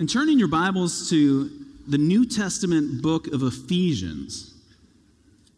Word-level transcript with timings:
And 0.00 0.08
turning 0.08 0.38
your 0.38 0.48
Bibles 0.48 1.10
to 1.10 1.50
the 1.86 1.98
New 1.98 2.24
Testament 2.24 3.02
book 3.02 3.26
of 3.34 3.42
Ephesians. 3.42 4.54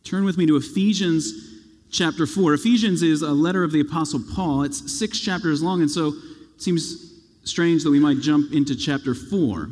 Turn 0.03 0.25
with 0.25 0.37
me 0.37 0.46
to 0.46 0.57
Ephesians 0.57 1.61
chapter 1.93 2.27
4. 2.27 2.55
Ephesians 2.55 3.05
is 3.05 3.23
a 3.23 3.30
letter 3.30 3.62
of 3.62 3.70
the 3.70 3.79
Apostle 3.79 4.20
Paul. 4.34 4.64
It's 4.64 4.98
six 4.98 5.20
chapters 5.20 5.62
long, 5.62 5.80
and 5.80 5.89
so 5.89 6.09
it 6.09 6.61
seems 6.61 7.23
strange 7.45 7.84
that 7.84 7.91
we 7.93 8.00
might 8.00 8.18
jump 8.18 8.52
into 8.52 8.75
chapter 8.75 9.14
4. 9.14 9.70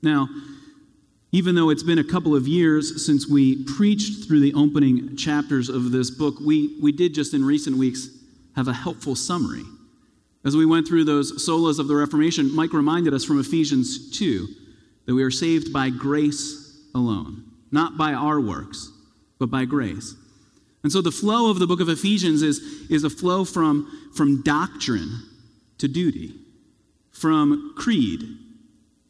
Now, 0.00 0.30
even 1.32 1.54
though 1.54 1.68
it's 1.68 1.82
been 1.82 1.98
a 1.98 2.04
couple 2.04 2.34
of 2.34 2.48
years 2.48 3.04
since 3.04 3.28
we 3.28 3.64
preached 3.64 4.26
through 4.26 4.40
the 4.40 4.54
opening 4.54 5.14
chapters 5.14 5.68
of 5.68 5.92
this 5.92 6.10
book, 6.10 6.36
we, 6.40 6.78
we 6.80 6.90
did 6.90 7.12
just 7.12 7.34
in 7.34 7.44
recent 7.44 7.76
weeks 7.76 8.08
have 8.56 8.66
a 8.66 8.72
helpful 8.72 9.14
summary. 9.14 9.64
As 10.44 10.56
we 10.56 10.66
went 10.66 10.86
through 10.86 11.04
those 11.04 11.44
solas 11.44 11.78
of 11.78 11.88
the 11.88 11.96
Reformation, 11.96 12.54
Mike 12.54 12.72
reminded 12.72 13.12
us 13.12 13.24
from 13.24 13.40
Ephesians 13.40 14.16
2 14.16 14.48
that 15.06 15.14
we 15.14 15.22
are 15.22 15.30
saved 15.30 15.72
by 15.72 15.90
grace 15.90 16.80
alone, 16.94 17.44
not 17.70 17.96
by 17.96 18.12
our 18.12 18.40
works, 18.40 18.92
but 19.38 19.50
by 19.50 19.64
grace. 19.64 20.14
And 20.82 20.92
so 20.92 21.02
the 21.02 21.10
flow 21.10 21.50
of 21.50 21.58
the 21.58 21.66
book 21.66 21.80
of 21.80 21.88
Ephesians 21.88 22.42
is, 22.42 22.60
is 22.88 23.04
a 23.04 23.10
flow 23.10 23.44
from, 23.44 24.10
from 24.14 24.42
doctrine 24.42 25.22
to 25.78 25.88
duty, 25.88 26.34
from 27.10 27.74
creed 27.76 28.22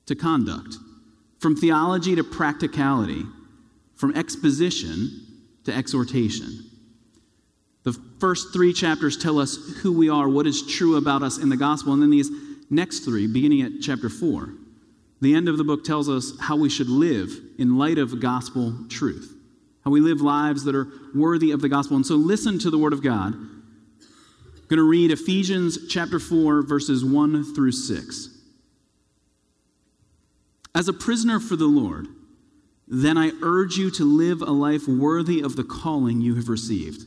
to 0.07 0.15
conduct, 0.15 0.77
from 1.39 1.55
theology 1.55 2.17
to 2.17 2.25
practicality, 2.25 3.25
from 3.95 4.15
exposition 4.17 5.27
to 5.65 5.75
exhortation. 5.75 6.68
The 7.89 7.99
first 8.21 8.53
three 8.53 8.75
chapters 8.75 9.17
tell 9.17 9.39
us 9.39 9.57
who 9.81 9.97
we 9.97 10.11
are, 10.11 10.29
what 10.29 10.47
is 10.47 10.61
true 10.61 10.97
about 10.97 11.23
us 11.23 11.39
in 11.39 11.49
the 11.49 11.57
gospel, 11.57 11.95
and 11.95 12.03
then 12.03 12.11
these 12.11 12.31
next 12.69 13.01
three, 13.01 13.27
beginning 13.27 13.63
at 13.63 13.81
chapter 13.81 14.11
4, 14.11 14.51
the 15.23 15.35
end 15.35 15.49
of 15.49 15.57
the 15.57 15.65
book 15.65 15.85
tells 15.85 16.07
us 16.07 16.35
how 16.39 16.55
we 16.55 16.69
should 16.69 16.91
live 16.91 17.31
in 17.57 17.79
light 17.79 17.97
of 17.97 18.21
gospel 18.21 18.75
truth, 18.91 19.35
how 19.87 19.91
we 19.91 20.01
live 20.01 20.21
lives 20.21 20.65
that 20.65 20.75
are 20.75 20.87
worthy 21.15 21.51
of 21.51 21.63
the 21.63 21.69
gospel. 21.71 21.97
And 21.97 22.05
so 22.05 22.17
listen 22.17 22.59
to 22.59 22.69
the 22.69 22.77
word 22.77 22.93
of 22.93 23.03
God. 23.03 23.33
I'm 23.33 24.67
going 24.69 24.77
to 24.77 24.83
read 24.83 25.11
Ephesians 25.11 25.89
chapter 25.89 26.19
4, 26.19 26.61
verses 26.65 27.07
1 27.07 27.55
through 27.55 27.73
6. 27.73 28.29
As 30.75 30.89
a 30.89 30.93
prisoner 30.93 31.41
for 31.41 31.57
the 31.57 31.65
Lord, 31.65 32.07
then 32.87 33.17
I 33.17 33.33
urge 33.41 33.79
you 33.79 33.91
to 33.93 34.05
live 34.05 34.43
a 34.43 34.51
life 34.51 34.87
worthy 34.87 35.41
of 35.41 35.57
the 35.57 35.65
calling 35.65 36.21
you 36.21 36.35
have 36.35 36.51
received. 36.51 37.07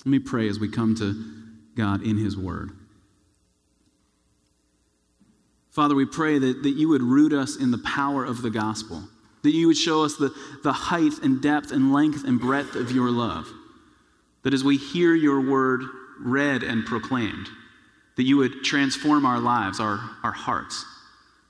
Let 0.00 0.10
me 0.10 0.18
pray 0.18 0.48
as 0.48 0.58
we 0.58 0.68
come 0.68 0.94
to 0.96 1.14
God 1.76 2.02
in 2.02 2.16
His 2.16 2.36
Word. 2.36 2.70
Father, 5.70 5.94
we 5.94 6.06
pray 6.06 6.38
that, 6.38 6.62
that 6.62 6.70
you 6.70 6.88
would 6.88 7.02
root 7.02 7.32
us 7.32 7.56
in 7.56 7.70
the 7.70 7.78
power 7.78 8.24
of 8.24 8.42
the 8.42 8.50
gospel, 8.50 9.02
that 9.42 9.52
you 9.52 9.66
would 9.66 9.76
show 9.76 10.04
us 10.04 10.16
the, 10.16 10.34
the 10.64 10.72
height 10.72 11.12
and 11.22 11.40
depth 11.40 11.70
and 11.70 11.92
length 11.92 12.24
and 12.24 12.40
breadth 12.40 12.74
of 12.74 12.90
your 12.90 13.10
love. 13.10 13.46
That 14.42 14.54
as 14.54 14.64
we 14.64 14.76
hear 14.78 15.14
your 15.14 15.40
word 15.40 15.82
read 16.18 16.62
and 16.62 16.84
proclaimed, 16.84 17.48
that 18.16 18.24
you 18.24 18.38
would 18.38 18.64
transform 18.64 19.24
our 19.24 19.38
lives, 19.38 19.80
our, 19.80 20.00
our 20.24 20.32
hearts, 20.32 20.84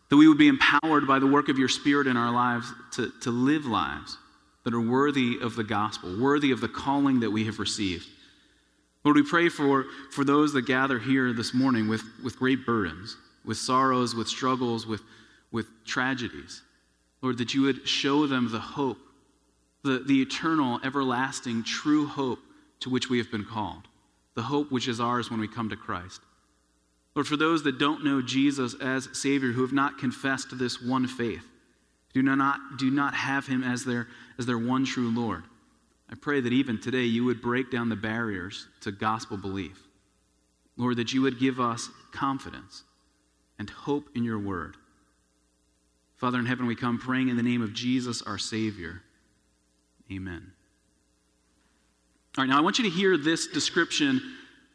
that 0.08 0.16
we 0.16 0.28
would 0.28 0.38
be 0.38 0.48
empowered 0.48 1.06
by 1.06 1.18
the 1.18 1.26
work 1.26 1.48
of 1.48 1.58
your 1.58 1.68
Spirit 1.68 2.06
in 2.06 2.16
our 2.16 2.32
lives 2.32 2.72
to, 2.92 3.12
to 3.22 3.30
live 3.30 3.64
lives 3.64 4.18
that 4.64 4.74
are 4.74 4.80
worthy 4.80 5.38
of 5.40 5.56
the 5.56 5.64
gospel, 5.64 6.20
worthy 6.20 6.50
of 6.50 6.60
the 6.60 6.68
calling 6.68 7.20
that 7.20 7.30
we 7.30 7.44
have 7.44 7.58
received. 7.58 8.06
Lord, 9.04 9.16
we 9.16 9.22
pray 9.22 9.48
for, 9.48 9.86
for 10.10 10.24
those 10.24 10.52
that 10.52 10.66
gather 10.66 10.98
here 10.98 11.32
this 11.32 11.54
morning 11.54 11.88
with, 11.88 12.02
with 12.22 12.38
great 12.38 12.66
burdens, 12.66 13.16
with 13.44 13.56
sorrows, 13.56 14.14
with 14.14 14.28
struggles, 14.28 14.86
with, 14.86 15.00
with 15.50 15.66
tragedies. 15.86 16.62
Lord, 17.22 17.38
that 17.38 17.54
you 17.54 17.62
would 17.62 17.88
show 17.88 18.26
them 18.26 18.50
the 18.50 18.60
hope, 18.60 18.98
the, 19.82 20.02
the 20.06 20.20
eternal, 20.20 20.80
everlasting, 20.84 21.64
true 21.64 22.06
hope 22.06 22.40
to 22.80 22.90
which 22.90 23.08
we 23.08 23.18
have 23.18 23.30
been 23.30 23.44
called, 23.44 23.88
the 24.34 24.42
hope 24.42 24.70
which 24.70 24.88
is 24.88 25.00
ours 25.00 25.30
when 25.30 25.40
we 25.40 25.48
come 25.48 25.70
to 25.70 25.76
Christ. 25.76 26.20
Lord, 27.14 27.26
for 27.26 27.36
those 27.36 27.62
that 27.64 27.78
don't 27.78 28.04
know 28.04 28.22
Jesus 28.22 28.74
as 28.74 29.08
Savior, 29.12 29.52
who 29.52 29.62
have 29.62 29.72
not 29.72 29.98
confessed 29.98 30.56
this 30.58 30.80
one 30.80 31.06
faith, 31.06 31.44
do 32.12 32.22
not, 32.22 32.78
do 32.78 32.90
not 32.90 33.14
have 33.14 33.46
Him 33.46 33.62
as 33.62 33.84
their, 33.84 34.08
as 34.38 34.46
their 34.46 34.58
one 34.58 34.84
true 34.84 35.10
Lord, 35.10 35.44
I 36.10 36.16
pray 36.16 36.40
that 36.40 36.52
even 36.52 36.80
today 36.80 37.04
you 37.04 37.24
would 37.24 37.40
break 37.40 37.70
down 37.70 37.88
the 37.88 37.96
barriers 37.96 38.66
to 38.80 38.90
gospel 38.90 39.36
belief. 39.36 39.78
Lord, 40.76 40.96
that 40.96 41.12
you 41.12 41.22
would 41.22 41.38
give 41.38 41.60
us 41.60 41.88
confidence 42.10 42.82
and 43.58 43.70
hope 43.70 44.08
in 44.14 44.24
your 44.24 44.38
word. 44.38 44.76
Father 46.16 46.38
in 46.38 46.46
heaven, 46.46 46.66
we 46.66 46.74
come 46.74 46.98
praying 46.98 47.28
in 47.28 47.36
the 47.36 47.42
name 47.42 47.62
of 47.62 47.72
Jesus, 47.72 48.22
our 48.22 48.38
Savior. 48.38 49.02
Amen. 50.10 50.52
All 52.36 52.44
right, 52.44 52.50
now 52.50 52.58
I 52.58 52.60
want 52.60 52.78
you 52.78 52.84
to 52.84 52.90
hear 52.90 53.16
this 53.16 53.46
description 53.46 54.20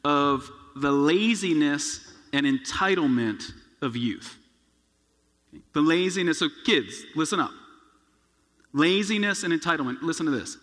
of 0.03 0.50
the 0.75 0.91
laziness 0.91 2.00
and 2.34 2.46
entitlement 2.46 3.52
of 3.81 3.96
youth. 3.96 4.38
The 5.73 5.81
laziness 5.81 6.41
of 6.41 6.52
kids, 6.66 7.03
listen 7.16 7.40
up. 7.40 7.52
Laziness 8.73 9.44
and 9.44 9.53
entitlement, 9.53 10.02
listen 10.02 10.25
to 10.25 10.31
this. 10.31 10.57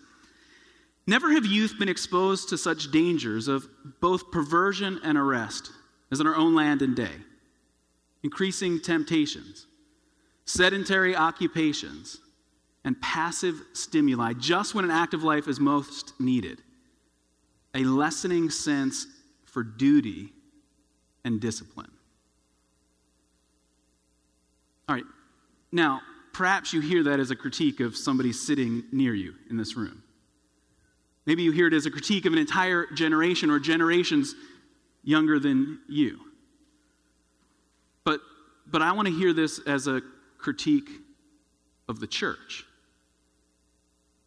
Never 1.05 1.31
have 1.33 1.45
youth 1.45 1.77
been 1.77 1.89
exposed 1.89 2.49
to 2.49 2.57
such 2.57 2.91
dangers 2.91 3.47
of 3.47 3.67
both 3.99 4.31
perversion 4.31 4.99
and 5.03 5.17
arrest 5.17 5.71
as 6.11 6.19
in 6.19 6.27
our 6.27 6.35
own 6.35 6.55
land 6.55 6.81
and 6.81 6.95
day 6.95 7.11
increasing 8.23 8.79
temptations, 8.79 9.67
sedentary 10.45 11.15
occupations, 11.15 12.19
and 12.85 12.99
passive 13.01 13.61
stimuli 13.73 14.33
just 14.33 14.73
when 14.73 14.85
an 14.85 14.91
active 14.91 15.23
life 15.23 15.47
is 15.47 15.59
most 15.59 16.13
needed. 16.19 16.61
A 17.75 17.83
lessening 17.83 18.49
sense 18.49 19.07
for 19.45 19.63
duty 19.63 20.31
and 21.25 21.39
discipline. 21.39 21.91
All 24.87 24.95
right, 24.95 25.05
now, 25.71 26.01
perhaps 26.33 26.73
you 26.73 26.81
hear 26.81 27.03
that 27.03 27.19
as 27.19 27.31
a 27.31 27.35
critique 27.35 27.79
of 27.79 27.95
somebody 27.95 28.33
sitting 28.33 28.83
near 28.91 29.13
you 29.13 29.33
in 29.49 29.57
this 29.57 29.75
room. 29.75 30.02
Maybe 31.25 31.43
you 31.43 31.51
hear 31.51 31.67
it 31.67 31.73
as 31.73 31.85
a 31.85 31.91
critique 31.91 32.25
of 32.25 32.33
an 32.33 32.39
entire 32.39 32.87
generation 32.93 33.49
or 33.49 33.59
generations 33.59 34.35
younger 35.03 35.39
than 35.39 35.79
you. 35.87 36.19
But 38.03 38.21
but 38.69 38.81
I 38.81 38.91
want 38.91 39.07
to 39.07 39.13
hear 39.13 39.33
this 39.33 39.59
as 39.59 39.87
a 39.87 40.01
critique 40.37 40.89
of 41.87 41.99
the 41.99 42.07
church, 42.07 42.65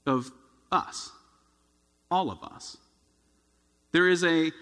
of 0.06 0.30
us, 0.72 1.10
all 2.10 2.30
of 2.30 2.42
us. 2.42 2.76
There 3.92 4.08
is 4.08 4.24
a 4.24 4.52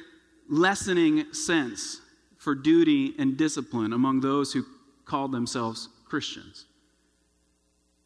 lessening 0.49 1.33
sense 1.33 2.01
for 2.39 2.55
duty 2.55 3.15
and 3.19 3.37
discipline 3.37 3.93
among 3.93 4.21
those 4.21 4.53
who 4.53 4.65
call 5.04 5.28
themselves 5.28 5.89
Christians. 6.04 6.66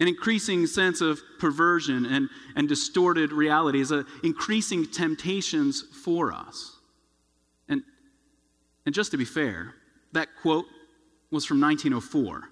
An 0.01 0.07
increasing 0.07 0.67
sense 0.67 1.01
of 1.01 1.21
perversion 1.41 2.07
and, 2.07 2.29
and 2.55 2.69
distorted 2.69 3.33
realities, 3.33 3.91
uh, 3.91 4.05
increasing 4.23 4.87
temptations 4.87 5.83
for 6.05 6.33
us. 6.33 6.77
And, 7.69 7.83
and 8.87 8.95
just 8.95 9.11
to 9.11 9.17
be 9.17 9.25
fair, 9.25 9.75
that 10.13 10.29
quote 10.41 10.67
was 11.31 11.45
from 11.45 11.61
1904. 11.61 12.49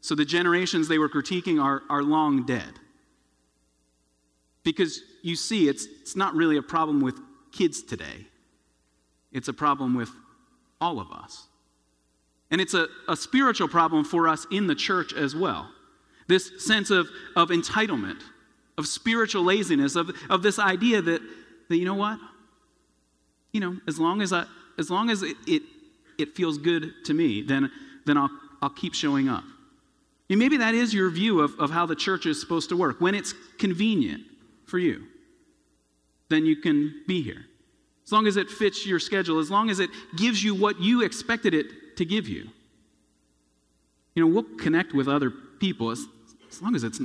So 0.00 0.14
the 0.14 0.24
generations 0.24 0.88
they 0.88 0.98
were 0.98 1.08
critiquing 1.08 1.62
are, 1.62 1.82
are 1.90 2.02
long 2.02 2.46
dead. 2.46 2.80
Because 4.62 5.00
you 5.22 5.36
see, 5.36 5.68
it's, 5.68 5.86
it's 6.00 6.16
not 6.16 6.34
really 6.34 6.56
a 6.56 6.62
problem 6.62 7.00
with 7.00 7.20
kids 7.52 7.82
today, 7.82 8.26
it's 9.32 9.48
a 9.48 9.52
problem 9.52 9.94
with 9.94 10.10
all 10.80 10.98
of 10.98 11.10
us. 11.10 11.46
And 12.50 12.60
it's 12.60 12.74
a, 12.74 12.86
a 13.08 13.16
spiritual 13.16 13.68
problem 13.68 14.04
for 14.04 14.28
us 14.28 14.46
in 14.50 14.66
the 14.66 14.74
church 14.74 15.12
as 15.12 15.34
well. 15.34 15.68
This 16.28 16.64
sense 16.64 16.90
of, 16.90 17.08
of 17.34 17.50
entitlement, 17.50 18.20
of 18.78 18.86
spiritual 18.86 19.44
laziness, 19.44 19.96
of, 19.96 20.10
of 20.28 20.42
this 20.42 20.58
idea 20.58 21.00
that, 21.02 21.22
that, 21.68 21.76
you 21.76 21.84
know 21.84 21.94
what? 21.94 22.18
You 23.52 23.60
know, 23.60 23.76
as 23.86 23.98
long 23.98 24.22
as, 24.22 24.32
I, 24.32 24.44
as, 24.78 24.90
long 24.90 25.08
as 25.10 25.22
it, 25.22 25.36
it, 25.46 25.62
it 26.18 26.36
feels 26.36 26.58
good 26.58 26.92
to 27.04 27.14
me, 27.14 27.42
then 27.42 27.70
then 28.06 28.16
I'll, 28.16 28.30
I'll 28.62 28.70
keep 28.70 28.94
showing 28.94 29.28
up. 29.28 29.44
And 30.30 30.38
maybe 30.38 30.56
that 30.56 30.74
is 30.74 30.94
your 30.94 31.10
view 31.10 31.40
of, 31.40 31.54
of 31.60 31.70
how 31.70 31.86
the 31.86 31.94
church 31.94 32.24
is 32.24 32.40
supposed 32.40 32.70
to 32.70 32.76
work. 32.76 33.00
When 33.00 33.14
it's 33.14 33.34
convenient 33.58 34.22
for 34.64 34.78
you, 34.78 35.04
then 36.28 36.46
you 36.46 36.56
can 36.56 37.02
be 37.06 37.22
here. 37.22 37.44
As 38.04 38.12
long 38.12 38.26
as 38.26 38.36
it 38.36 38.48
fits 38.48 38.86
your 38.86 38.98
schedule, 38.98 39.38
as 39.38 39.50
long 39.50 39.68
as 39.68 39.78
it 39.78 39.90
gives 40.16 40.42
you 40.42 40.54
what 40.54 40.80
you 40.80 41.02
expected 41.02 41.54
it 41.54 41.96
to 41.96 42.04
give 42.04 42.28
you. 42.28 42.48
You 44.14 44.24
know, 44.24 44.32
we'll 44.32 44.58
connect 44.58 44.94
with 44.94 45.08
other 45.08 45.30
people 45.30 45.90
as, 45.90 46.06
as 46.56 46.62
long 46.62 46.74
as 46.74 46.84
it's 46.84 47.00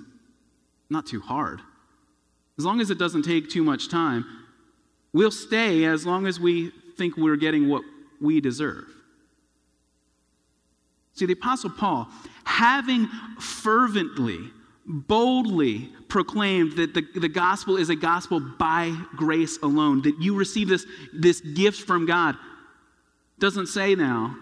not 0.90 1.06
too 1.06 1.20
hard. 1.20 1.62
As 2.58 2.66
long 2.66 2.80
as 2.80 2.90
it 2.90 2.98
doesn't 2.98 3.24
take 3.24 3.50
too 3.50 3.64
much 3.64 3.90
time, 3.90 4.26
we'll 5.14 5.32
stay 5.32 5.86
as 5.86 6.06
long 6.06 6.26
as 6.26 6.40
we 6.40 6.72
think 6.98 7.18
we're 7.18 7.36
getting 7.36 7.68
what 7.68 7.84
we 8.22 8.40
deserve. 8.40 8.86
See, 11.14 11.26
the 11.26 11.34
Apostle 11.34 11.70
Paul, 11.70 12.08
having 12.46 13.08
fervently, 13.40 14.40
boldly 14.86 15.90
proclaimed 16.08 16.78
that 16.78 16.94
the, 16.94 17.06
the 17.20 17.30
gospel 17.30 17.78
is 17.78 17.90
a 17.90 17.96
gospel 17.96 18.40
by 18.40 18.96
grace 19.18 19.60
alone, 19.62 20.02
that 20.04 20.22
you 20.22 20.36
receive 20.36 20.70
this, 20.70 20.86
this 21.14 21.42
gift 21.42 21.82
from 21.82 22.06
God, 22.06 22.38
doesn't 23.40 23.68
say 23.68 23.96
now, 23.96 24.38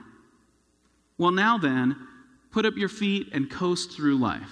well, 1.17 1.31
now 1.31 1.57
then, 1.57 1.95
put 2.51 2.65
up 2.65 2.75
your 2.77 2.89
feet 2.89 3.29
and 3.33 3.49
coast 3.49 3.91
through 3.91 4.17
life. 4.17 4.51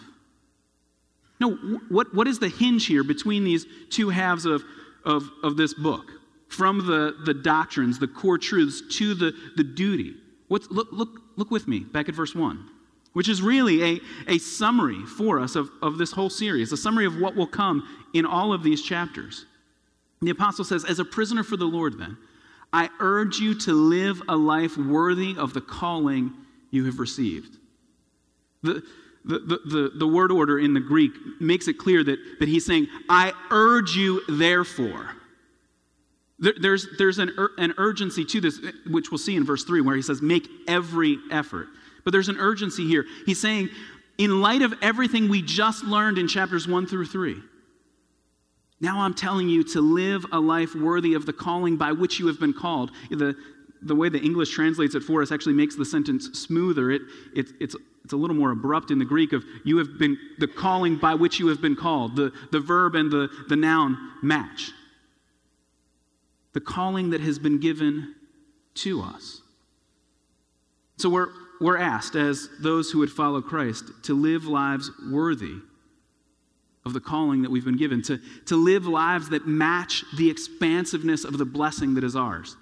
No, 1.40 1.56
what, 1.90 2.14
what 2.14 2.28
is 2.28 2.40
the 2.40 2.50
hinge 2.50 2.86
here 2.86 3.04
between 3.04 3.44
these 3.44 3.66
two 3.90 4.10
halves 4.10 4.46
of, 4.46 4.64
of, 5.06 5.24
of 5.44 5.58
this 5.58 5.74
book? 5.74 6.12
From 6.48 6.88
the, 6.88 7.16
the 7.26 7.34
doctrines, 7.34 8.00
the 8.00 8.08
core 8.08 8.38
truths, 8.38 8.82
to 8.98 9.14
the, 9.14 9.34
the 9.56 9.64
duty. 9.64 10.16
What's, 10.48 10.70
look, 10.72 10.88
look, 10.92 11.22
look 11.36 11.52
with 11.52 11.68
me 11.68 11.80
back 11.80 12.10
at 12.10 12.16
verse 12.16 12.34
1, 12.34 12.70
which 13.14 13.28
is 13.28 13.42
really 13.42 13.84
a, 13.84 14.00
a 14.28 14.38
summary 14.38 15.06
for 15.06 15.40
us 15.40 15.56
of, 15.56 15.70
of 15.82 15.98
this 15.98 16.12
whole 16.12 16.30
series, 16.30 16.72
a 16.72 16.78
summary 16.78 17.06
of 17.06 17.20
what 17.20 17.36
will 17.36 17.48
come 17.48 17.84
in 18.14 18.26
all 18.26 18.54
of 18.54 18.64
these 18.64 18.82
chapters. 18.82 19.46
The 20.22 20.32
apostle 20.32 20.66
says, 20.66 20.86
As 20.86 21.00
a 21.00 21.06
prisoner 21.06 21.44
for 21.44 21.58
the 21.58 21.66
Lord, 21.66 22.00
then, 22.00 22.18
I 22.74 22.90
urge 23.00 23.40
you 23.40 23.54
to 23.62 23.74
live 23.74 24.22
a 24.28 24.36
life 24.36 24.78
worthy 24.78 25.36
of 25.38 25.54
the 25.54 25.62
calling 25.62 26.34
you 26.72 26.86
have 26.86 27.00
received. 27.00 27.58
The, 28.64 28.84
the, 29.28 29.60
the, 29.66 29.92
the, 29.96 30.08
word 30.08 30.32
order 30.32 30.58
in 30.58 30.74
the 30.74 30.80
Greek 30.80 31.12
makes 31.40 31.68
it 31.68 31.78
clear 31.78 32.04
that, 32.04 32.18
that 32.40 32.48
he's 32.48 32.66
saying, 32.66 32.88
I 33.10 33.34
urge 33.52 33.96
you, 33.96 34.22
therefore. 34.30 35.10
There, 36.40 36.54
there's 36.60 36.88
there's 36.98 37.20
an, 37.20 37.32
an 37.58 37.74
urgency 37.78 38.24
to 38.24 38.42
this, 38.42 38.60
which 38.90 39.12
we'll 39.12 39.18
see 39.18 39.36
in 39.36 39.44
verse 39.44 39.64
3, 39.64 39.82
where 39.82 39.96
he 39.96 40.02
says, 40.02 40.22
Make 40.22 40.48
every 40.68 41.18
effort. 41.32 41.68
But 42.06 42.12
there's 42.12 42.30
an 42.30 42.38
urgency 42.38 42.88
here. 42.88 43.06
He's 43.26 43.42
saying, 43.42 43.70
in 44.18 44.42
light 44.42 44.62
of 44.62 44.74
everything 44.82 45.28
we 45.28 45.42
just 45.42 45.84
learned 45.84 46.18
in 46.18 46.28
chapters 46.28 46.68
1 46.68 46.88
through 46.88 47.08
3, 47.08 47.42
now 48.80 49.02
I'm 49.02 49.14
telling 49.14 49.50
you 49.50 49.64
to 49.66 49.82
live 49.82 50.26
a 50.32 50.40
life 50.40 50.76
worthy 50.76 51.16
of 51.16 51.26
the 51.26 51.34
calling 51.34 51.76
by 51.76 51.92
which 51.92 52.20
you 52.20 52.28
have 52.28 52.40
been 52.40 52.54
called. 52.54 52.92
The, 53.10 53.36
the 53.82 53.96
way 53.96 54.10
the 54.10 54.20
English 54.20 54.52
translates 54.52 54.96
it 54.96 55.02
for 55.02 55.22
us 55.22 55.32
actually 55.32 55.54
makes 55.54 55.76
the 55.76 55.86
sentence 55.86 56.40
smoother. 56.40 56.92
It, 56.92 57.02
it, 57.36 57.48
it's, 57.60 57.76
it's 58.08 58.14
a 58.14 58.16
little 58.18 58.38
more 58.38 58.52
abrupt 58.52 58.90
in 58.90 59.00
the 59.00 59.06
Greek 59.06 59.34
of 59.34 59.44
you 59.66 59.80
have 59.80 60.00
been, 60.00 60.18
the 60.38 60.48
calling 60.48 60.96
by 60.96 61.14
which 61.14 61.42
you 61.42 61.48
have 61.48 61.62
been 61.62 61.76
called. 61.76 62.16
The, 62.16 62.32
the 62.54 62.62
verb 62.62 62.96
and 62.96 63.12
the, 63.12 63.28
the 63.50 63.58
noun 63.58 63.98
match. 64.24 64.72
The 66.54 66.62
calling 66.62 67.10
that 67.10 67.20
has 67.20 67.38
been 67.38 67.60
given 67.60 68.16
to 68.76 69.02
us. 69.02 69.42
So 70.96 71.10
we're, 71.10 71.28
we're 71.60 71.78
asked, 71.78 72.16
as 72.16 72.48
those 72.62 72.92
who 72.92 73.00
would 73.00 73.12
follow 73.12 73.42
Christ, 73.42 73.92
to 74.04 74.14
live 74.14 74.46
lives 74.46 74.90
worthy 75.12 75.56
of 76.86 76.94
the 76.94 77.02
calling 77.02 77.42
that 77.42 77.52
we've 77.52 77.66
been 77.66 77.76
given, 77.76 78.02
to, 78.04 78.22
to 78.46 78.56
live 78.56 78.88
lives 78.88 79.28
that 79.32 79.46
match 79.46 80.06
the 80.16 80.30
expansiveness 80.30 81.26
of 81.26 81.38
the 81.38 81.44
blessing 81.44 81.96
that 81.96 82.06
is 82.06 82.16
ours. 82.16 82.56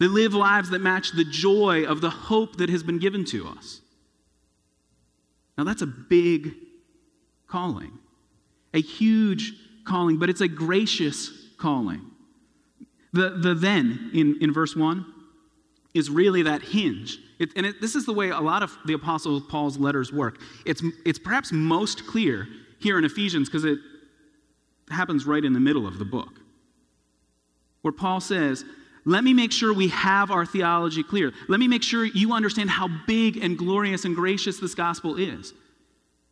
They 0.00 0.08
live 0.08 0.34
lives 0.34 0.70
that 0.70 0.80
match 0.80 1.12
the 1.12 1.22
joy 1.22 1.84
of 1.84 2.00
the 2.00 2.10
hope 2.10 2.56
that 2.56 2.70
has 2.70 2.82
been 2.82 2.98
given 2.98 3.24
to 3.26 3.46
us. 3.46 3.82
Now, 5.60 5.64
that's 5.64 5.82
a 5.82 5.86
big 5.86 6.54
calling, 7.46 7.92
a 8.72 8.80
huge 8.80 9.52
calling, 9.84 10.16
but 10.18 10.30
it's 10.30 10.40
a 10.40 10.48
gracious 10.48 11.30
calling. 11.58 12.00
The, 13.12 13.28
the 13.28 13.54
then 13.54 14.10
in, 14.14 14.38
in 14.40 14.54
verse 14.54 14.74
1 14.74 15.04
is 15.92 16.08
really 16.08 16.40
that 16.44 16.62
hinge. 16.62 17.18
It, 17.38 17.50
and 17.56 17.66
it, 17.66 17.78
this 17.78 17.94
is 17.94 18.06
the 18.06 18.14
way 18.14 18.30
a 18.30 18.40
lot 18.40 18.62
of 18.62 18.74
the 18.86 18.94
Apostle 18.94 19.38
Paul's 19.38 19.76
letters 19.76 20.10
work. 20.10 20.40
It's, 20.64 20.82
it's 21.04 21.18
perhaps 21.18 21.52
most 21.52 22.06
clear 22.06 22.48
here 22.78 22.98
in 22.98 23.04
Ephesians 23.04 23.50
because 23.50 23.66
it 23.66 23.80
happens 24.88 25.26
right 25.26 25.44
in 25.44 25.52
the 25.52 25.60
middle 25.60 25.86
of 25.86 25.98
the 25.98 26.06
book, 26.06 26.40
where 27.82 27.92
Paul 27.92 28.22
says, 28.22 28.64
let 29.04 29.24
me 29.24 29.32
make 29.32 29.52
sure 29.52 29.72
we 29.72 29.88
have 29.88 30.30
our 30.30 30.44
theology 30.44 31.02
clear. 31.02 31.32
Let 31.48 31.60
me 31.60 31.68
make 31.68 31.82
sure 31.82 32.04
you 32.04 32.32
understand 32.32 32.70
how 32.70 32.88
big 33.06 33.38
and 33.38 33.56
glorious 33.56 34.04
and 34.04 34.14
gracious 34.14 34.58
this 34.58 34.74
gospel 34.74 35.16
is. 35.16 35.54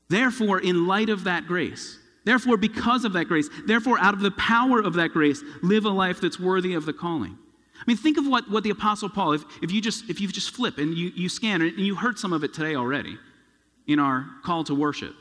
Therefore, 0.08 0.58
in 0.60 0.86
light 0.86 1.08
of 1.08 1.24
that 1.24 1.46
grace, 1.46 1.98
therefore, 2.24 2.56
because 2.56 3.04
of 3.04 3.12
that 3.14 3.26
grace, 3.26 3.48
therefore, 3.66 3.98
out 3.98 4.14
of 4.14 4.20
the 4.20 4.30
power 4.32 4.80
of 4.80 4.94
that 4.94 5.12
grace, 5.12 5.42
live 5.62 5.84
a 5.84 5.90
life 5.90 6.20
that's 6.20 6.38
worthy 6.40 6.74
of 6.74 6.86
the 6.86 6.92
calling. 6.92 7.38
I 7.78 7.84
mean, 7.86 7.96
think 7.96 8.18
of 8.18 8.26
what, 8.26 8.50
what 8.50 8.64
the 8.64 8.70
Apostle 8.70 9.08
Paul, 9.08 9.32
if, 9.32 9.44
if 9.62 9.70
you 9.70 9.80
just 9.80 10.10
if 10.10 10.20
you 10.20 10.28
just 10.28 10.50
flip 10.50 10.78
and 10.78 10.94
you, 10.94 11.10
you 11.14 11.28
scan, 11.28 11.62
and 11.62 11.78
you 11.78 11.94
heard 11.94 12.18
some 12.18 12.32
of 12.32 12.42
it 12.42 12.52
today 12.52 12.74
already 12.74 13.18
in 13.86 13.98
our 13.98 14.26
call 14.44 14.64
to 14.64 14.74
worship, 14.74 15.14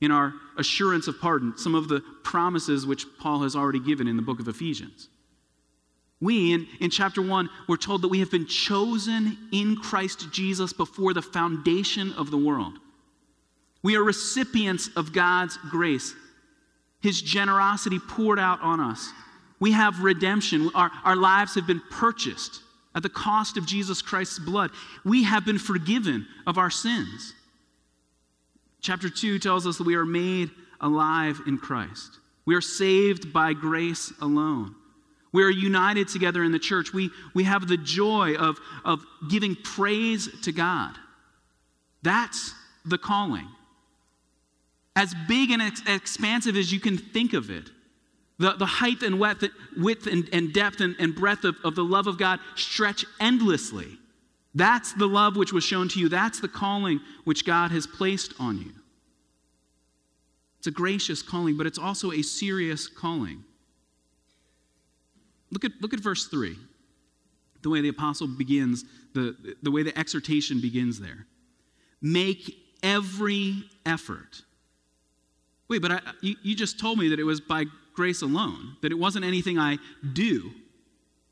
in 0.00 0.10
our 0.10 0.34
assurance 0.58 1.06
of 1.06 1.20
pardon, 1.20 1.56
some 1.56 1.74
of 1.74 1.88
the 1.88 2.00
promises 2.24 2.86
which 2.86 3.06
Paul 3.18 3.42
has 3.42 3.54
already 3.56 3.80
given 3.80 4.08
in 4.08 4.16
the 4.16 4.22
book 4.22 4.40
of 4.40 4.48
Ephesians. 4.48 5.08
We, 6.24 6.54
in, 6.54 6.66
in 6.80 6.88
chapter 6.88 7.20
1, 7.20 7.50
we're 7.68 7.76
told 7.76 8.00
that 8.00 8.08
we 8.08 8.20
have 8.20 8.30
been 8.30 8.46
chosen 8.46 9.36
in 9.52 9.76
Christ 9.76 10.32
Jesus 10.32 10.72
before 10.72 11.12
the 11.12 11.20
foundation 11.20 12.14
of 12.14 12.30
the 12.30 12.38
world. 12.38 12.78
We 13.82 13.94
are 13.96 14.02
recipients 14.02 14.88
of 14.96 15.12
God's 15.12 15.58
grace, 15.68 16.14
His 17.02 17.20
generosity 17.20 17.98
poured 17.98 18.38
out 18.38 18.62
on 18.62 18.80
us. 18.80 19.12
We 19.60 19.72
have 19.72 20.02
redemption. 20.02 20.70
Our, 20.74 20.90
our 21.04 21.14
lives 21.14 21.56
have 21.56 21.66
been 21.66 21.82
purchased 21.90 22.62
at 22.94 23.02
the 23.02 23.10
cost 23.10 23.58
of 23.58 23.66
Jesus 23.66 24.00
Christ's 24.00 24.38
blood. 24.38 24.70
We 25.04 25.24
have 25.24 25.44
been 25.44 25.58
forgiven 25.58 26.26
of 26.46 26.56
our 26.56 26.70
sins. 26.70 27.34
Chapter 28.80 29.10
2 29.10 29.38
tells 29.40 29.66
us 29.66 29.76
that 29.76 29.86
we 29.86 29.94
are 29.94 30.06
made 30.06 30.50
alive 30.80 31.42
in 31.46 31.58
Christ. 31.58 32.18
We 32.46 32.54
are 32.54 32.62
saved 32.62 33.30
by 33.30 33.52
grace 33.52 34.10
alone. 34.22 34.74
We 35.34 35.42
are 35.42 35.50
united 35.50 36.06
together 36.06 36.44
in 36.44 36.52
the 36.52 36.60
church. 36.60 36.92
We, 36.94 37.10
we 37.34 37.42
have 37.42 37.66
the 37.66 37.76
joy 37.76 38.36
of, 38.36 38.56
of 38.84 39.04
giving 39.28 39.56
praise 39.56 40.28
to 40.42 40.52
God. 40.52 40.94
That's 42.04 42.54
the 42.84 42.98
calling. 42.98 43.48
As 44.94 45.12
big 45.26 45.50
and 45.50 45.60
ex- 45.60 45.82
expansive 45.88 46.54
as 46.54 46.72
you 46.72 46.78
can 46.78 46.96
think 46.96 47.32
of 47.32 47.50
it, 47.50 47.68
the, 48.38 48.52
the 48.52 48.64
height 48.64 49.02
and 49.02 49.18
width, 49.18 49.44
width 49.76 50.06
and, 50.06 50.28
and 50.32 50.52
depth 50.52 50.80
and, 50.80 50.94
and 51.00 51.16
breadth 51.16 51.42
of, 51.42 51.56
of 51.64 51.74
the 51.74 51.82
love 51.82 52.06
of 52.06 52.16
God 52.16 52.38
stretch 52.54 53.04
endlessly. 53.18 53.98
That's 54.54 54.92
the 54.92 55.08
love 55.08 55.36
which 55.36 55.52
was 55.52 55.64
shown 55.64 55.88
to 55.88 55.98
you. 55.98 56.08
That's 56.08 56.38
the 56.38 56.46
calling 56.46 57.00
which 57.24 57.44
God 57.44 57.72
has 57.72 57.88
placed 57.88 58.34
on 58.38 58.58
you. 58.58 58.70
It's 60.58 60.68
a 60.68 60.70
gracious 60.70 61.22
calling, 61.22 61.56
but 61.56 61.66
it's 61.66 61.78
also 61.78 62.12
a 62.12 62.22
serious 62.22 62.86
calling. 62.86 63.42
Look 65.54 65.64
at, 65.64 65.72
look 65.80 65.94
at 65.94 66.00
verse 66.00 66.26
3, 66.26 66.56
the 67.62 67.70
way 67.70 67.80
the 67.80 67.88
apostle 67.88 68.26
begins, 68.26 68.84
the, 69.14 69.56
the 69.62 69.70
way 69.70 69.84
the 69.84 69.96
exhortation 69.96 70.60
begins 70.60 70.98
there. 70.98 71.26
Make 72.02 72.56
every 72.82 73.62
effort. 73.86 74.42
Wait, 75.68 75.80
but 75.80 75.92
I, 75.92 76.00
you, 76.20 76.34
you 76.42 76.56
just 76.56 76.80
told 76.80 76.98
me 76.98 77.08
that 77.08 77.20
it 77.20 77.24
was 77.24 77.40
by 77.40 77.66
grace 77.94 78.20
alone, 78.20 78.76
that 78.82 78.90
it 78.90 78.98
wasn't 78.98 79.24
anything 79.24 79.56
I 79.56 79.78
do. 80.12 80.50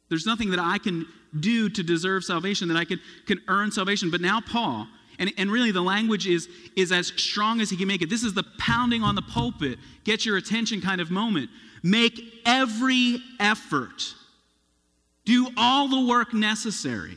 There's 0.09 0.25
nothing 0.25 0.51
that 0.51 0.61
I 0.61 0.79
can 0.79 1.05
do 1.41 1.69
to 1.69 1.83
deserve 1.83 2.23
salvation, 2.23 2.69
that 2.69 2.77
I 2.77 2.85
can, 2.85 3.01
can 3.27 3.41
earn 3.49 3.73
salvation. 3.73 4.09
But 4.09 4.21
now, 4.21 4.41
Paul, 4.41 4.87
and, 5.19 5.33
and 5.37 5.51
really 5.51 5.73
the 5.73 5.83
language 5.83 6.29
is, 6.29 6.49
is 6.77 6.93
as 6.93 7.09
strong 7.09 7.61
as 7.61 7.71
he 7.71 7.77
can 7.77 7.89
make 7.89 8.03
it. 8.03 8.09
This 8.09 8.23
is 8.23 8.35
the 8.35 8.45
pounding 8.59 9.03
on 9.03 9.17
the 9.17 9.23
pulpit, 9.23 9.81
get 10.05 10.25
your 10.25 10.37
attention 10.37 10.81
kind 10.81 11.01
of 11.01 11.11
moment. 11.11 11.51
Make 11.83 12.23
every 12.47 13.19
effort. 13.41 14.15
Do 15.25 15.49
all 15.57 15.89
the 15.89 16.07
work 16.09 16.33
necessary. 16.33 17.17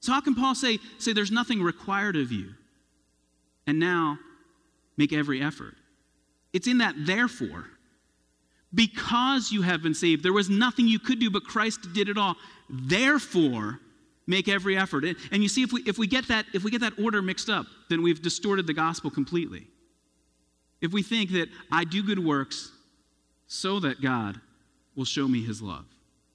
So, 0.00 0.12
how 0.12 0.20
can 0.20 0.34
Paul 0.34 0.54
say, 0.54 0.78
say 0.98 1.12
there's 1.12 1.30
nothing 1.30 1.62
required 1.62 2.16
of 2.16 2.30
you? 2.30 2.50
And 3.66 3.80
now, 3.80 4.18
make 4.96 5.12
every 5.12 5.42
effort. 5.42 5.74
It's 6.52 6.68
in 6.68 6.78
that 6.78 6.94
therefore. 6.98 7.66
Because 8.74 9.52
you 9.52 9.62
have 9.62 9.82
been 9.82 9.94
saved, 9.94 10.22
there 10.22 10.32
was 10.32 10.50
nothing 10.50 10.86
you 10.86 10.98
could 10.98 11.18
do, 11.18 11.30
but 11.30 11.44
Christ 11.44 11.92
did 11.94 12.08
it 12.08 12.18
all. 12.18 12.36
Therefore, 12.68 13.80
make 14.26 14.48
every 14.48 14.76
effort. 14.76 15.04
And 15.32 15.42
you 15.42 15.48
see, 15.48 15.62
if 15.62 15.72
we, 15.72 15.82
if 15.86 15.98
we, 15.98 16.06
get, 16.06 16.28
that, 16.28 16.46
if 16.52 16.62
we 16.62 16.70
get 16.70 16.80
that 16.82 16.92
order 16.98 17.22
mixed 17.22 17.48
up, 17.48 17.66
then 17.88 18.02
we've 18.02 18.20
distorted 18.20 18.66
the 18.66 18.74
gospel 18.74 19.10
completely. 19.10 19.66
if 20.82 20.92
we 20.92 21.02
think 21.02 21.30
that 21.30 21.48
I 21.72 21.84
do 21.84 22.02
good 22.02 22.18
works 22.18 22.70
so 23.46 23.80
that 23.80 24.00
God 24.00 24.40
will 24.94 25.04
show 25.04 25.28
me 25.28 25.42
his 25.42 25.62
love, 25.62 25.84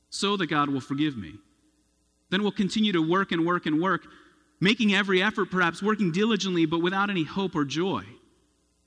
so 0.09 0.37
that 0.37 0.47
God 0.47 0.69
will 0.69 0.81
forgive 0.81 1.17
me, 1.17 1.33
then 2.29 2.41
we'll 2.41 2.51
continue 2.51 2.93
to 2.93 3.01
work 3.01 3.31
and 3.31 3.45
work 3.45 3.65
and 3.65 3.81
work, 3.81 4.03
making 4.59 4.93
every 4.93 5.21
effort, 5.21 5.51
perhaps 5.51 5.81
working 5.83 6.11
diligently, 6.11 6.65
but 6.65 6.79
without 6.79 7.09
any 7.09 7.23
hope 7.23 7.55
or 7.55 7.65
joy, 7.65 8.03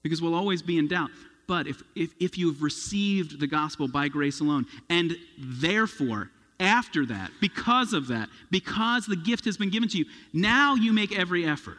because 0.02 0.22
we'll 0.22 0.34
always 0.34 0.62
be 0.62 0.78
in 0.78 0.88
doubt. 0.88 1.10
But 1.46 1.66
if, 1.66 1.82
if, 1.94 2.14
if 2.18 2.38
you've 2.38 2.62
received 2.62 3.38
the 3.38 3.46
gospel 3.46 3.86
by 3.86 4.08
grace 4.08 4.40
alone, 4.40 4.66
and 4.88 5.14
therefore, 5.38 6.30
after 6.58 7.04
that, 7.06 7.30
because 7.40 7.92
of 7.92 8.08
that, 8.08 8.28
because 8.50 9.06
the 9.06 9.16
gift 9.16 9.44
has 9.44 9.56
been 9.56 9.70
given 9.70 9.88
to 9.90 9.98
you, 9.98 10.06
now 10.32 10.74
you 10.74 10.92
make 10.92 11.16
every 11.16 11.44
effort. 11.44 11.76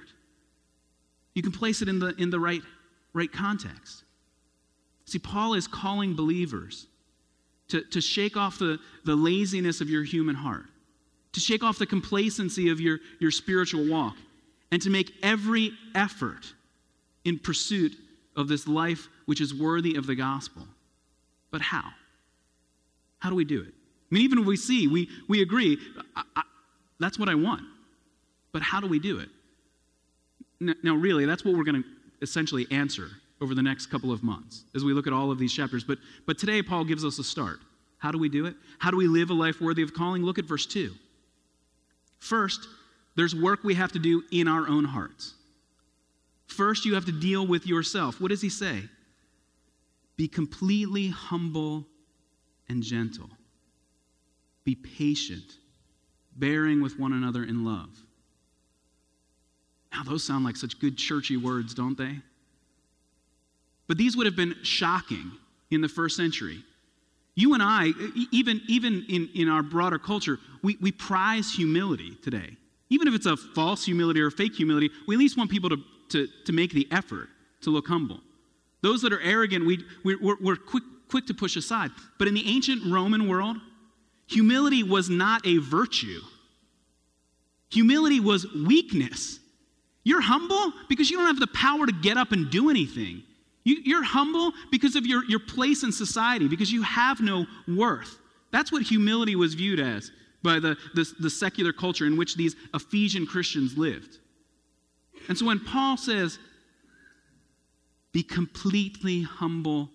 You 1.33 1.41
can 1.41 1.51
place 1.51 1.81
it 1.81 1.89
in 1.89 1.99
the, 1.99 2.13
in 2.17 2.29
the 2.29 2.39
right, 2.39 2.61
right 3.13 3.31
context. 3.31 4.04
See, 5.05 5.19
Paul 5.19 5.53
is 5.53 5.67
calling 5.67 6.15
believers 6.15 6.87
to, 7.69 7.81
to 7.81 8.01
shake 8.01 8.37
off 8.37 8.59
the, 8.59 8.79
the 9.05 9.15
laziness 9.15 9.81
of 9.81 9.89
your 9.89 10.03
human 10.03 10.35
heart, 10.35 10.65
to 11.33 11.39
shake 11.39 11.63
off 11.63 11.77
the 11.77 11.85
complacency 11.85 12.69
of 12.69 12.79
your, 12.79 12.99
your 13.19 13.31
spiritual 13.31 13.87
walk, 13.87 14.15
and 14.71 14.81
to 14.81 14.89
make 14.89 15.13
every 15.23 15.71
effort 15.93 16.53
in 17.23 17.39
pursuit 17.39 17.95
of 18.35 18.47
this 18.47 18.67
life 18.67 19.07
which 19.25 19.41
is 19.41 19.53
worthy 19.53 19.95
of 19.95 20.07
the 20.07 20.15
gospel. 20.15 20.63
But 21.51 21.61
how? 21.61 21.83
How 23.19 23.29
do 23.29 23.35
we 23.35 23.45
do 23.45 23.61
it? 23.61 23.73
I 24.11 24.15
mean, 24.15 24.23
even 24.23 24.39
if 24.39 24.45
we 24.45 24.57
see, 24.57 24.87
we, 24.87 25.09
we 25.27 25.41
agree, 25.41 25.77
I, 26.15 26.23
I, 26.35 26.43
that's 26.99 27.17
what 27.17 27.29
I 27.29 27.35
want. 27.35 27.63
But 28.51 28.61
how 28.61 28.79
do 28.79 28.87
we 28.87 28.99
do 28.99 29.19
it? 29.19 29.29
Now, 30.83 30.95
really, 30.95 31.25
that's 31.25 31.43
what 31.43 31.55
we're 31.55 31.63
going 31.63 31.83
to 31.83 31.89
essentially 32.21 32.65
answer 32.71 33.09
over 33.41 33.53
the 33.53 33.61
next 33.61 33.87
couple 33.87 34.11
of 34.11 34.23
months 34.23 34.63
as 34.75 34.83
we 34.83 34.93
look 34.93 35.07
at 35.07 35.13
all 35.13 35.31
of 35.31 35.39
these 35.39 35.53
chapters. 35.53 35.83
But, 35.83 35.99
but 36.25 36.37
today, 36.37 36.61
Paul 36.61 36.85
gives 36.85 37.03
us 37.03 37.19
a 37.19 37.23
start. 37.23 37.59
How 37.97 38.11
do 38.11 38.17
we 38.17 38.29
do 38.29 38.45
it? 38.45 38.55
How 38.79 38.91
do 38.91 38.97
we 38.97 39.07
live 39.07 39.29
a 39.29 39.33
life 39.33 39.59
worthy 39.61 39.81
of 39.81 39.93
calling? 39.93 40.23
Look 40.23 40.39
at 40.39 40.45
verse 40.45 40.65
2. 40.65 40.91
First, 42.19 42.67
there's 43.15 43.35
work 43.35 43.63
we 43.63 43.75
have 43.75 43.91
to 43.93 43.99
do 43.99 44.23
in 44.31 44.47
our 44.47 44.67
own 44.67 44.85
hearts. 44.85 45.33
First, 46.47 46.85
you 46.85 46.93
have 46.93 47.05
to 47.05 47.11
deal 47.11 47.45
with 47.45 47.65
yourself. 47.65 48.21
What 48.21 48.29
does 48.29 48.41
he 48.41 48.49
say? 48.49 48.83
Be 50.17 50.27
completely 50.27 51.09
humble 51.09 51.85
and 52.69 52.81
gentle. 52.81 53.29
Be 54.63 54.75
patient, 54.75 55.57
bearing 56.35 56.81
with 56.81 56.99
one 56.99 57.13
another 57.13 57.43
in 57.43 57.65
love. 57.65 57.89
Now, 59.91 60.03
those 60.03 60.23
sound 60.23 60.43
like 60.43 60.55
such 60.55 60.79
good 60.79 60.97
churchy 60.97 61.37
words, 61.37 61.73
don't 61.73 61.97
they? 61.97 62.19
But 63.87 63.97
these 63.97 64.17
would 64.17 64.25
have 64.25 64.35
been 64.35 64.55
shocking 64.63 65.31
in 65.71 65.81
the 65.81 65.89
first 65.89 66.17
century. 66.17 66.63
You 67.35 67.53
and 67.53 67.61
I, 67.61 67.91
even, 68.31 68.61
even 68.67 69.05
in, 69.09 69.29
in 69.35 69.49
our 69.49 69.61
broader 69.61 69.99
culture, 69.99 70.39
we, 70.63 70.77
we 70.81 70.91
prize 70.91 71.51
humility 71.51 72.17
today. 72.23 72.55
Even 72.89 73.07
if 73.07 73.13
it's 73.13 73.25
a 73.25 73.35
false 73.35 73.85
humility 73.85 74.21
or 74.21 74.31
fake 74.31 74.55
humility, 74.55 74.89
we 75.07 75.15
at 75.15 75.19
least 75.19 75.37
want 75.37 75.51
people 75.51 75.69
to 75.69 75.77
to, 76.09 76.27
to 76.45 76.53
make 76.53 76.71
the 76.71 76.87
effort 76.91 77.29
to 77.61 77.69
look 77.69 77.87
humble. 77.87 78.19
Those 78.81 79.01
that 79.01 79.13
are 79.13 79.21
arrogant, 79.21 79.65
we, 79.65 79.83
we're, 80.03 80.37
we're 80.39 80.55
quick, 80.55 80.83
quick 81.09 81.25
to 81.27 81.33
push 81.33 81.55
aside. 81.55 81.91
But 82.19 82.27
in 82.27 82.33
the 82.33 82.47
ancient 82.47 82.91
Roman 82.91 83.27
world, 83.27 83.57
humility 84.27 84.83
was 84.83 85.09
not 85.09 85.45
a 85.45 85.57
virtue, 85.57 86.21
humility 87.69 88.19
was 88.19 88.45
weakness. 88.53 89.39
You're 90.03 90.21
humble 90.21 90.71
because 90.87 91.09
you 91.09 91.17
don't 91.17 91.25
have 91.25 91.39
the 91.39 91.47
power 91.47 91.87
to 91.87 91.91
get 91.91 92.15
up 92.15 92.31
and 92.31 92.51
do 92.51 92.69
anything. 92.69 93.23
You, 93.65 93.99
are 93.99 94.03
humble 94.03 94.53
because 94.71 94.95
of 94.95 95.05
your, 95.05 95.25
your 95.25 95.39
place 95.39 95.83
in 95.83 95.91
society, 95.91 96.47
because 96.47 96.71
you 96.71 96.83
have 96.83 97.19
no 97.19 97.47
worth. 97.67 98.19
That's 98.51 98.71
what 98.71 98.83
humility 98.83 99.35
was 99.35 99.55
viewed 99.55 99.79
as 99.79 100.11
by 100.43 100.59
the, 100.59 100.77
the, 100.93 101.11
the 101.19 101.29
secular 101.29 101.73
culture 101.73 102.05
in 102.05 102.15
which 102.15 102.35
these 102.35 102.55
Ephesian 102.75 103.25
Christians 103.25 103.75
lived. 103.75 104.19
And 105.27 105.37
so 105.37 105.47
when 105.47 105.59
Paul 105.59 105.97
says, 105.97 106.37
be 108.13 108.21
completely 108.21 109.23
humble 109.23 109.89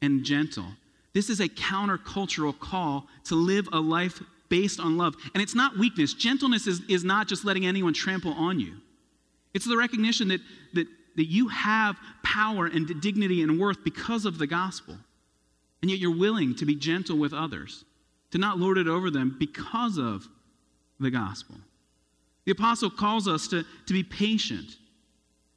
and 0.00 0.24
gentle, 0.24 0.66
this 1.12 1.28
is 1.28 1.40
a 1.40 1.48
countercultural 1.48 2.58
call 2.58 3.06
to 3.24 3.34
live 3.34 3.68
a 3.72 3.78
life 3.78 4.22
based 4.48 4.80
on 4.80 4.96
love. 4.96 5.14
And 5.34 5.42
it's 5.42 5.54
not 5.54 5.76
weakness. 5.76 6.14
Gentleness 6.14 6.66
is, 6.66 6.80
is 6.88 7.04
not 7.04 7.28
just 7.28 7.44
letting 7.44 7.66
anyone 7.66 7.92
trample 7.92 8.32
on 8.32 8.58
you, 8.58 8.76
it's 9.52 9.66
the 9.66 9.76
recognition 9.76 10.28
that, 10.28 10.40
that, 10.72 10.86
that 11.16 11.26
you 11.26 11.48
have 11.48 11.96
power 12.22 12.66
and 12.66 13.00
dignity 13.00 13.42
and 13.42 13.58
worth 13.58 13.82
because 13.84 14.24
of 14.24 14.38
the 14.38 14.46
gospel. 14.46 14.96
And 15.82 15.90
yet 15.90 16.00
you're 16.00 16.16
willing 16.16 16.54
to 16.56 16.66
be 16.66 16.74
gentle 16.74 17.18
with 17.18 17.32
others, 17.32 17.84
to 18.32 18.38
not 18.38 18.58
lord 18.58 18.78
it 18.78 18.86
over 18.86 19.10
them 19.10 19.36
because 19.38 19.98
of 19.98 20.28
the 20.98 21.10
gospel. 21.10 21.56
The 22.44 22.52
apostle 22.52 22.90
calls 22.90 23.28
us 23.28 23.48
to, 23.48 23.64
to 23.86 23.92
be 23.92 24.02
patient, 24.02 24.76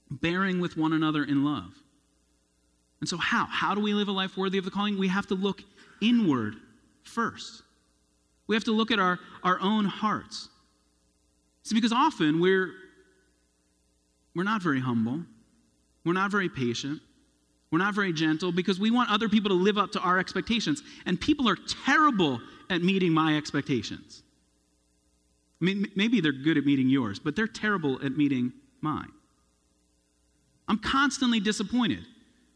bearing 0.10 0.60
with 0.60 0.78
one 0.78 0.94
another 0.94 1.24
in 1.24 1.44
love. 1.44 1.74
And 3.00 3.10
so, 3.10 3.18
how? 3.18 3.46
How 3.46 3.76
do 3.76 3.82
we 3.82 3.94
live 3.94 4.08
a 4.08 4.12
life 4.12 4.38
worthy 4.38 4.58
of 4.58 4.66
the 4.66 4.72
calling? 4.72 4.98
We 4.98 5.10
have 5.10 5.28
to 5.28 5.36
look 5.36 5.62
inward 6.02 6.56
first. 7.04 7.64
We 8.48 8.56
have 8.56 8.64
to 8.66 8.72
look 8.72 8.92
at 8.92 9.00
our, 9.00 9.20
our 9.44 9.60
own 9.60 9.86
hearts. 9.86 10.50
See, 11.64 11.76
because 11.76 11.92
often 11.92 12.40
we're, 12.40 12.72
we're 14.36 14.44
not 14.44 14.62
very 14.62 14.80
humble, 14.80 15.22
we're 16.06 16.14
not 16.14 16.32
very 16.32 16.50
patient, 16.50 17.02
we're 17.72 17.80
not 17.80 17.96
very 17.96 18.14
gentle 18.14 18.52
because 18.52 18.80
we 18.80 18.92
want 18.92 19.10
other 19.10 19.28
people 19.28 19.50
to 19.50 19.56
live 19.56 19.80
up 19.80 19.92
to 19.94 20.00
our 20.00 20.20
expectations. 20.20 20.84
And 21.08 21.20
people 21.20 21.50
are 21.50 21.58
terrible 21.86 22.40
at 22.70 22.84
meeting 22.84 23.12
my 23.12 23.36
expectations. 23.36 24.22
I 25.60 25.66
mean, 25.66 25.92
Maybe 25.96 26.22
they're 26.22 26.32
good 26.32 26.58
at 26.58 26.66
meeting 26.66 26.88
yours, 26.88 27.18
but 27.18 27.36
they're 27.36 27.48
terrible 27.48 28.00
at 28.06 28.16
meeting 28.16 28.54
mine. 28.82 29.12
I'm 30.68 30.78
constantly 30.78 31.40
disappointed 31.40 32.06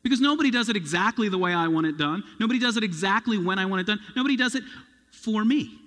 because 0.03 0.21
nobody 0.21 0.51
does 0.51 0.69
it 0.69 0.75
exactly 0.75 1.29
the 1.29 1.37
way 1.37 1.51
I 1.51 1.67
want 1.67 1.87
it 1.87 1.97
done. 1.97 2.23
Nobody 2.39 2.59
does 2.59 2.77
it 2.77 2.83
exactly 2.83 3.37
when 3.37 3.57
I 3.57 3.65
want 3.65 3.81
it 3.81 3.87
done. 3.87 3.99
Nobody 4.15 4.37
does 4.37 4.55
it 4.55 4.63
for 5.11 5.43
me. 5.43 5.79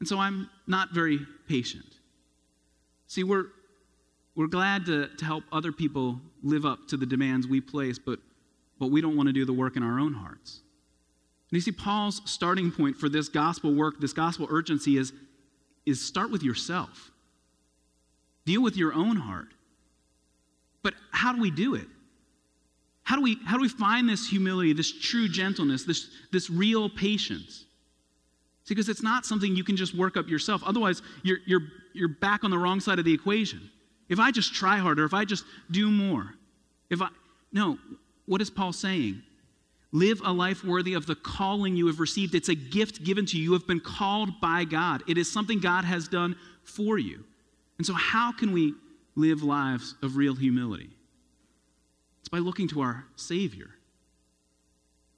And 0.00 0.08
so 0.08 0.18
I'm 0.18 0.50
not 0.66 0.92
very 0.92 1.20
patient. 1.48 1.86
See, 3.06 3.22
we're, 3.22 3.46
we're 4.36 4.48
glad 4.48 4.86
to, 4.86 5.08
to 5.08 5.24
help 5.24 5.44
other 5.52 5.72
people 5.72 6.20
live 6.42 6.64
up 6.66 6.88
to 6.88 6.96
the 6.96 7.06
demands 7.06 7.46
we 7.46 7.60
place, 7.60 7.98
but, 7.98 8.18
but 8.78 8.88
we 8.88 9.00
don't 9.00 9.16
want 9.16 9.28
to 9.28 9.32
do 9.32 9.44
the 9.44 9.52
work 9.52 9.76
in 9.76 9.82
our 9.82 10.00
own 10.00 10.12
hearts. 10.12 10.60
And 11.50 11.56
you 11.56 11.60
see, 11.60 11.72
Paul's 11.72 12.20
starting 12.24 12.72
point 12.72 12.96
for 12.96 13.08
this 13.08 13.28
gospel 13.28 13.72
work, 13.72 14.00
this 14.00 14.12
gospel 14.12 14.48
urgency 14.50 14.96
is, 14.96 15.12
is 15.86 16.04
start 16.04 16.30
with 16.30 16.42
yourself. 16.42 17.12
Deal 18.44 18.62
with 18.62 18.76
your 18.76 18.92
own 18.92 19.16
heart. 19.16 19.48
But 20.82 20.94
how 21.12 21.32
do 21.32 21.40
we 21.40 21.50
do 21.50 21.76
it? 21.76 21.86
How 23.04 23.16
do 23.16 23.22
we, 23.22 23.38
how 23.44 23.56
do 23.56 23.62
we 23.62 23.68
find 23.68 24.08
this 24.08 24.28
humility, 24.28 24.72
this 24.72 24.90
true 24.90 25.28
gentleness, 25.28 25.84
this, 25.84 26.08
this 26.32 26.50
real 26.50 26.88
patience? 26.88 27.66
See, 28.64 28.74
because 28.74 28.88
it's 28.88 29.02
not 29.02 29.26
something 29.26 29.54
you 29.54 29.62
can 29.62 29.76
just 29.76 29.94
work 29.94 30.16
up 30.16 30.26
yourself. 30.28 30.62
Otherwise, 30.64 31.02
you're, 31.22 31.38
you're, 31.46 31.62
you're 31.92 32.08
back 32.08 32.44
on 32.44 32.50
the 32.50 32.58
wrong 32.58 32.80
side 32.80 32.98
of 32.98 33.04
the 33.04 33.12
equation. 33.12 33.70
If 34.08 34.18
I 34.18 34.30
just 34.30 34.54
try 34.54 34.78
harder, 34.78 35.04
if 35.04 35.14
I 35.14 35.24
just 35.24 35.44
do 35.70 35.90
more, 35.90 36.34
if 36.90 37.00
I. 37.00 37.08
No, 37.52 37.78
what 38.26 38.40
is 38.40 38.50
Paul 38.50 38.72
saying? 38.72 39.22
Live 39.92 40.20
a 40.24 40.32
life 40.32 40.64
worthy 40.64 40.94
of 40.94 41.06
the 41.06 41.14
calling 41.14 41.76
you 41.76 41.86
have 41.86 42.00
received. 42.00 42.34
It's 42.34 42.48
a 42.48 42.54
gift 42.54 43.04
given 43.04 43.26
to 43.26 43.36
you. 43.36 43.44
You 43.44 43.52
have 43.52 43.66
been 43.66 43.80
called 43.80 44.40
by 44.40 44.64
God, 44.64 45.02
it 45.06 45.18
is 45.18 45.30
something 45.30 45.60
God 45.60 45.84
has 45.84 46.08
done 46.08 46.36
for 46.64 46.98
you. 46.98 47.24
And 47.78 47.86
so, 47.86 47.94
how 47.94 48.32
can 48.32 48.52
we 48.52 48.74
live 49.14 49.42
lives 49.42 49.94
of 50.02 50.16
real 50.16 50.34
humility? 50.34 50.90
It's 52.20 52.28
by 52.28 52.38
looking 52.38 52.68
to 52.68 52.80
our 52.80 53.04
Savior, 53.16 53.70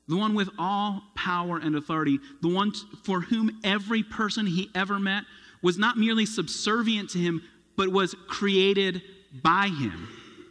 the 0.09 0.17
one 0.17 0.35
with 0.35 0.51
all 0.59 1.03
power 1.15 1.59
and 1.59 1.77
authority, 1.77 2.19
the 2.43 2.49
one 2.49 2.73
for 3.05 3.21
whom 3.21 3.61
every 3.65 4.03
person 4.03 4.47
he 4.47 4.71
ever 4.75 4.99
met 4.99 5.25
was 5.63 5.79
not 5.79 5.97
merely 5.97 6.27
subservient 6.27 7.11
to 7.11 7.19
him, 7.19 7.43
but 7.77 7.89
was 7.89 8.15
created 8.29 9.03
by 9.43 9.69
him 9.69 10.09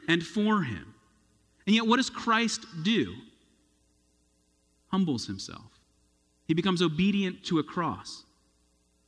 and 0.08 0.24
for 0.24 0.62
him. 0.62 0.94
And 1.66 1.76
yet, 1.76 1.88
what 1.88 1.98
does 1.98 2.10
Christ 2.10 2.66
do? 2.84 3.16
humbles 4.96 5.28
himself. 5.28 5.80
He 6.48 6.54
becomes 6.54 6.82
obedient 6.82 7.44
to 7.46 7.60
a 7.60 7.64
cross, 7.64 8.24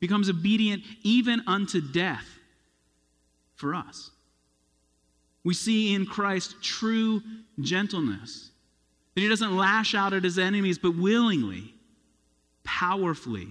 becomes 0.02 0.30
obedient 0.30 0.84
even 1.04 1.42
unto 1.48 1.80
death 1.80 2.28
for 3.56 3.74
us. 3.74 4.12
We 5.46 5.54
see 5.54 5.94
in 5.94 6.06
Christ 6.06 6.62
true 6.62 7.22
gentleness. 7.62 8.52
That 9.16 9.22
he 9.22 9.30
doesn't 9.30 9.56
lash 9.56 9.96
out 9.96 10.12
at 10.12 10.26
his 10.26 10.38
enemies, 10.38 10.78
but 10.78 10.98
willingly, 10.98 11.74
powerfully 12.66 13.48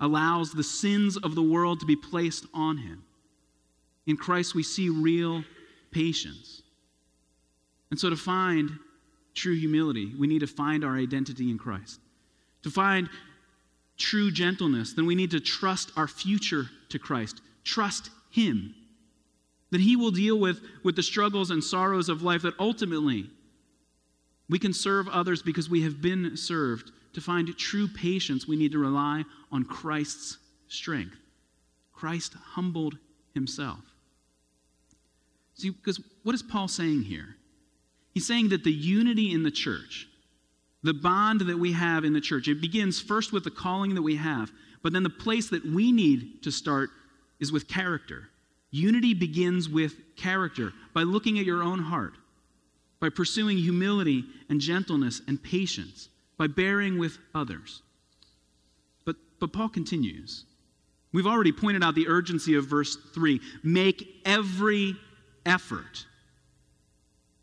allows 0.00 0.52
the 0.52 0.64
sins 0.64 1.16
of 1.16 1.36
the 1.36 1.42
world 1.42 1.78
to 1.78 1.86
be 1.86 1.96
placed 1.96 2.44
on 2.52 2.76
him. 2.78 3.04
In 4.08 4.16
Christ, 4.16 4.54
we 4.54 4.62
see 4.62 4.88
real 4.88 5.44
patience. 5.90 6.62
And 7.90 8.00
so, 8.00 8.08
to 8.08 8.16
find 8.16 8.70
true 9.34 9.54
humility, 9.54 10.14
we 10.18 10.26
need 10.26 10.40
to 10.40 10.46
find 10.46 10.82
our 10.82 10.96
identity 10.96 11.50
in 11.50 11.58
Christ. 11.58 12.00
To 12.62 12.70
find 12.70 13.10
true 13.98 14.30
gentleness, 14.30 14.94
then 14.94 15.04
we 15.04 15.14
need 15.14 15.30
to 15.32 15.40
trust 15.40 15.92
our 15.94 16.08
future 16.08 16.70
to 16.88 16.98
Christ. 16.98 17.42
Trust 17.64 18.08
Him. 18.30 18.74
That 19.70 19.82
He 19.82 19.94
will 19.94 20.10
deal 20.10 20.38
with, 20.38 20.60
with 20.82 20.96
the 20.96 21.02
struggles 21.02 21.50
and 21.50 21.62
sorrows 21.62 22.08
of 22.08 22.22
life, 22.22 22.42
that 22.42 22.58
ultimately 22.58 23.28
we 24.48 24.58
can 24.58 24.72
serve 24.72 25.06
others 25.08 25.42
because 25.42 25.68
we 25.68 25.82
have 25.82 26.00
been 26.00 26.34
served. 26.34 26.92
To 27.12 27.20
find 27.20 27.54
true 27.58 27.88
patience, 27.88 28.48
we 28.48 28.56
need 28.56 28.72
to 28.72 28.78
rely 28.78 29.24
on 29.52 29.64
Christ's 29.64 30.38
strength. 30.68 31.16
Christ 31.92 32.34
humbled 32.54 32.96
himself. 33.34 33.80
See, 35.58 35.70
because 35.70 36.00
what 36.22 36.34
is 36.34 36.42
Paul 36.42 36.68
saying 36.68 37.02
here? 37.02 37.36
He's 38.14 38.26
saying 38.26 38.50
that 38.50 38.64
the 38.64 38.72
unity 38.72 39.32
in 39.32 39.42
the 39.42 39.50
church, 39.50 40.08
the 40.84 40.94
bond 40.94 41.40
that 41.42 41.58
we 41.58 41.72
have 41.72 42.04
in 42.04 42.12
the 42.12 42.20
church, 42.20 42.46
it 42.46 42.60
begins 42.60 43.00
first 43.00 43.32
with 43.32 43.42
the 43.42 43.50
calling 43.50 43.94
that 43.96 44.02
we 44.02 44.16
have, 44.16 44.52
but 44.82 44.92
then 44.92 45.02
the 45.02 45.10
place 45.10 45.50
that 45.50 45.64
we 45.64 45.90
need 45.90 46.44
to 46.44 46.52
start 46.52 46.90
is 47.40 47.50
with 47.50 47.66
character. 47.66 48.28
Unity 48.70 49.14
begins 49.14 49.68
with 49.68 49.94
character 50.16 50.72
by 50.94 51.02
looking 51.02 51.40
at 51.40 51.44
your 51.44 51.62
own 51.62 51.80
heart, 51.80 52.14
by 53.00 53.08
pursuing 53.08 53.58
humility 53.58 54.24
and 54.48 54.60
gentleness 54.60 55.22
and 55.26 55.42
patience, 55.42 56.08
by 56.36 56.46
bearing 56.46 56.98
with 56.98 57.18
others. 57.34 57.82
But, 59.04 59.16
but 59.40 59.52
Paul 59.52 59.70
continues. 59.70 60.44
We've 61.12 61.26
already 61.26 61.52
pointed 61.52 61.82
out 61.82 61.96
the 61.96 62.08
urgency 62.08 62.54
of 62.54 62.66
verse 62.66 62.96
3. 63.12 63.40
Make 63.64 64.06
every 64.24 64.94
effort. 65.46 66.06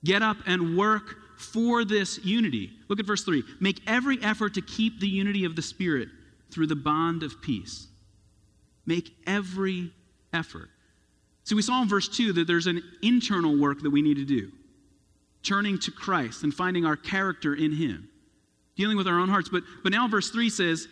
Get 0.03 0.21
up 0.21 0.37
and 0.45 0.77
work 0.77 1.15
for 1.37 1.83
this 1.83 2.23
unity. 2.23 2.71
Look 2.87 2.99
at 2.99 3.05
verse 3.05 3.23
3. 3.23 3.43
Make 3.59 3.81
every 3.87 4.21
effort 4.21 4.53
to 4.55 4.61
keep 4.61 4.99
the 4.99 5.07
unity 5.07 5.45
of 5.45 5.55
the 5.55 5.61
Spirit 5.61 6.09
through 6.51 6.67
the 6.67 6.75
bond 6.75 7.23
of 7.23 7.41
peace. 7.41 7.87
Make 8.85 9.11
every 9.25 9.91
effort. 10.31 10.69
See, 11.43 11.55
we 11.55 11.61
saw 11.61 11.81
in 11.81 11.89
verse 11.89 12.07
2 12.07 12.33
that 12.33 12.47
there's 12.47 12.67
an 12.67 12.81
internal 13.01 13.59
work 13.59 13.81
that 13.81 13.89
we 13.89 14.01
need 14.01 14.17
to 14.17 14.25
do 14.25 14.51
turning 15.45 15.77
to 15.77 15.91
Christ 15.91 16.43
and 16.43 16.53
finding 16.53 16.85
our 16.85 16.95
character 16.95 17.53
in 17.53 17.71
Him, 17.71 18.09
dealing 18.75 18.97
with 18.97 19.07
our 19.07 19.19
own 19.19 19.29
hearts. 19.29 19.47
But, 19.47 19.63
but 19.83 19.91
now 19.91 20.07
verse 20.07 20.31
3 20.31 20.49
says, 20.49 20.87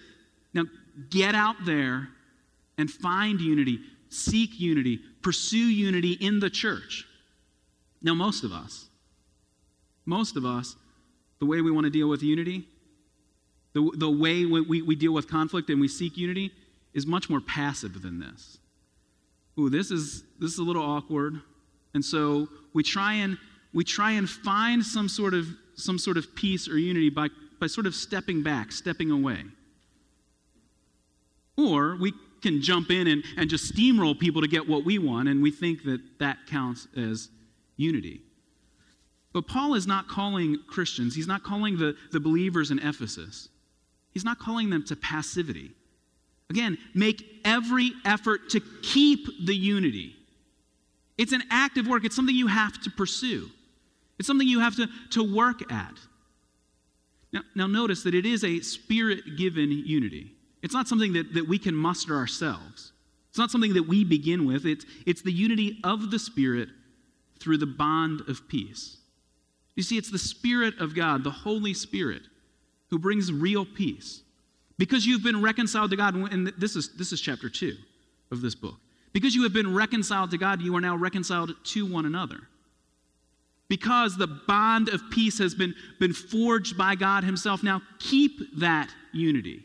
now 0.53 0.65
get 1.09 1.33
out 1.33 1.55
there 1.65 2.07
and 2.77 2.89
find 2.89 3.41
unity, 3.41 3.79
seek 4.13 4.59
unity, 4.59 4.99
pursue 5.21 5.57
unity 5.57 6.13
in 6.13 6.39
the 6.39 6.49
church. 6.49 7.05
Now, 8.01 8.13
most 8.13 8.43
of 8.43 8.51
us, 8.51 8.85
most 10.05 10.35
of 10.35 10.45
us, 10.45 10.75
the 11.39 11.45
way 11.45 11.61
we 11.61 11.71
want 11.71 11.85
to 11.85 11.89
deal 11.89 12.09
with 12.09 12.21
unity, 12.21 12.67
the, 13.73 13.91
the 13.95 14.09
way 14.09 14.45
we, 14.45 14.81
we 14.81 14.95
deal 14.95 15.13
with 15.13 15.27
conflict 15.27 15.69
and 15.69 15.81
we 15.81 15.87
seek 15.87 16.17
unity 16.17 16.51
is 16.93 17.07
much 17.07 17.29
more 17.29 17.41
passive 17.41 18.01
than 18.01 18.19
this. 18.19 18.59
Ooh, 19.59 19.69
this 19.69 19.91
is 19.91 20.23
this 20.39 20.51
is 20.51 20.59
a 20.59 20.63
little 20.63 20.83
awkward. 20.83 21.41
And 21.93 22.03
so 22.03 22.47
we 22.73 22.83
try 22.83 23.13
and 23.13 23.37
we 23.73 23.83
try 23.83 24.11
and 24.11 24.29
find 24.29 24.83
some 24.83 25.07
sort 25.09 25.33
of 25.33 25.47
some 25.75 25.97
sort 25.97 26.17
of 26.17 26.35
peace 26.35 26.67
or 26.67 26.77
unity 26.77 27.09
by, 27.09 27.29
by 27.59 27.67
sort 27.67 27.87
of 27.87 27.95
stepping 27.95 28.43
back, 28.43 28.71
stepping 28.71 29.11
away. 29.11 29.43
Or 31.57 31.97
we 31.99 32.13
can 32.43 32.61
jump 32.61 32.91
in 32.91 33.07
and, 33.07 33.23
and 33.37 33.49
just 33.49 33.73
steamroll 33.73 34.17
people 34.17 34.41
to 34.41 34.47
get 34.47 34.67
what 34.67 34.85
we 34.85 34.99
want, 34.99 35.27
and 35.27 35.41
we 35.41 35.49
think 35.49 35.83
that 35.83 36.01
that 36.19 36.37
counts 36.47 36.87
as 36.95 37.29
unity. 37.77 38.21
But 39.33 39.47
Paul 39.47 39.73
is 39.73 39.87
not 39.87 40.07
calling 40.07 40.59
Christians, 40.67 41.15
he's 41.15 41.27
not 41.27 41.43
calling 41.43 41.77
the, 41.77 41.95
the 42.11 42.19
believers 42.19 42.69
in 42.69 42.77
Ephesus, 42.77 43.49
he's 44.11 44.23
not 44.23 44.37
calling 44.37 44.69
them 44.69 44.83
to 44.85 44.95
passivity. 44.95 45.71
Again, 46.49 46.77
make 46.93 47.23
every 47.43 47.93
effort 48.05 48.49
to 48.49 48.61
keep 48.83 49.25
the 49.43 49.55
unity. 49.55 50.15
It's 51.17 51.31
an 51.31 51.41
active 51.49 51.87
work, 51.87 52.05
it's 52.05 52.15
something 52.15 52.35
you 52.35 52.47
have 52.47 52.79
to 52.83 52.91
pursue, 52.91 53.49
it's 54.19 54.27
something 54.27 54.47
you 54.47 54.59
have 54.59 54.75
to, 54.75 54.87
to 55.11 55.35
work 55.35 55.71
at. 55.71 55.93
Now, 57.31 57.41
now, 57.55 57.65
notice 57.65 58.03
that 58.03 58.13
it 58.13 58.27
is 58.27 58.43
a 58.43 58.59
spirit 58.59 59.37
given 59.37 59.71
unity. 59.71 60.32
It's 60.63 60.73
not 60.73 60.87
something 60.87 61.13
that, 61.13 61.33
that 61.33 61.47
we 61.47 61.59
can 61.59 61.75
muster 61.75 62.15
ourselves. 62.15 62.93
It's 63.29 63.37
not 63.37 63.51
something 63.51 63.73
that 63.73 63.87
we 63.87 64.03
begin 64.03 64.45
with. 64.45 64.65
It's, 64.65 64.85
it's 65.05 65.21
the 65.21 65.31
unity 65.31 65.79
of 65.83 66.09
the 66.09 66.17
Spirit 66.17 66.69
through 67.39 67.57
the 67.57 67.67
bond 67.67 68.21
of 68.29 68.47
peace. 68.47 68.97
You 69.75 69.83
see, 69.83 69.97
it's 69.97 70.09
the 70.09 70.19
Spirit 70.19 70.79
of 70.79 70.95
God, 70.95 71.23
the 71.23 71.31
Holy 71.31 71.73
Spirit, 71.73 72.21
who 72.89 72.97
brings 72.97 73.31
real 73.31 73.65
peace. 73.65 74.21
Because 74.77 75.05
you've 75.05 75.23
been 75.23 75.41
reconciled 75.41 75.91
to 75.91 75.97
God, 75.97 76.15
and 76.15 76.47
this 76.57 76.75
is, 76.75 76.95
this 76.95 77.11
is 77.11 77.19
chapter 77.19 77.49
2 77.49 77.75
of 78.31 78.41
this 78.41 78.55
book. 78.55 78.75
Because 79.11 79.35
you 79.35 79.43
have 79.43 79.53
been 79.53 79.75
reconciled 79.75 80.31
to 80.31 80.37
God, 80.37 80.61
you 80.61 80.75
are 80.75 80.81
now 80.81 80.95
reconciled 80.95 81.51
to 81.65 81.85
one 81.85 82.05
another. 82.05 82.37
Because 83.67 84.17
the 84.17 84.27
bond 84.27 84.89
of 84.89 85.01
peace 85.11 85.39
has 85.39 85.53
been, 85.55 85.75
been 85.99 86.13
forged 86.13 86.77
by 86.77 86.95
God 86.95 87.23
Himself, 87.23 87.63
now 87.63 87.81
keep 87.99 88.59
that 88.59 88.89
unity. 89.11 89.63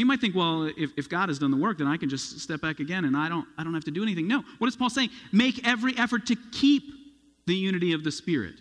You 0.00 0.06
might 0.06 0.18
think, 0.18 0.34
well, 0.34 0.64
if, 0.78 0.92
if 0.96 1.10
God 1.10 1.28
has 1.28 1.38
done 1.38 1.50
the 1.50 1.58
work, 1.58 1.76
then 1.76 1.86
I 1.86 1.98
can 1.98 2.08
just 2.08 2.40
step 2.40 2.62
back 2.62 2.80
again 2.80 3.04
and 3.04 3.14
I 3.14 3.28
don't, 3.28 3.46
I 3.58 3.64
don't 3.64 3.74
have 3.74 3.84
to 3.84 3.90
do 3.90 4.02
anything. 4.02 4.26
No. 4.26 4.42
What 4.56 4.66
is 4.66 4.74
Paul 4.74 4.88
saying? 4.88 5.10
Make 5.30 5.68
every 5.68 5.92
effort 5.98 6.24
to 6.28 6.36
keep 6.52 6.84
the 7.46 7.54
unity 7.54 7.92
of 7.92 8.02
the 8.02 8.10
Spirit, 8.10 8.54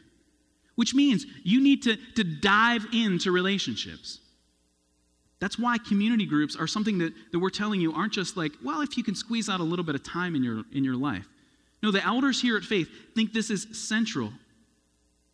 which 0.75 0.93
means 0.93 1.25
you 1.45 1.61
need 1.61 1.81
to, 1.83 1.95
to 2.17 2.25
dive 2.25 2.85
into 2.91 3.31
relationships. 3.31 4.19
That's 5.39 5.57
why 5.57 5.77
community 5.77 6.25
groups 6.25 6.57
are 6.57 6.67
something 6.67 6.97
that, 6.97 7.13
that 7.31 7.39
we're 7.39 7.49
telling 7.49 7.79
you 7.79 7.93
aren't 7.93 8.11
just 8.11 8.35
like, 8.35 8.51
well, 8.61 8.81
if 8.81 8.97
you 8.97 9.03
can 9.05 9.15
squeeze 9.15 9.47
out 9.47 9.61
a 9.61 9.63
little 9.63 9.85
bit 9.85 9.95
of 9.95 10.03
time 10.03 10.35
in 10.35 10.43
your, 10.43 10.63
in 10.73 10.83
your 10.83 10.97
life. 10.97 11.25
No, 11.81 11.89
the 11.89 12.05
elders 12.05 12.41
here 12.41 12.57
at 12.57 12.63
Faith 12.63 12.89
think 13.15 13.31
this 13.31 13.49
is 13.49 13.65
central 13.71 14.33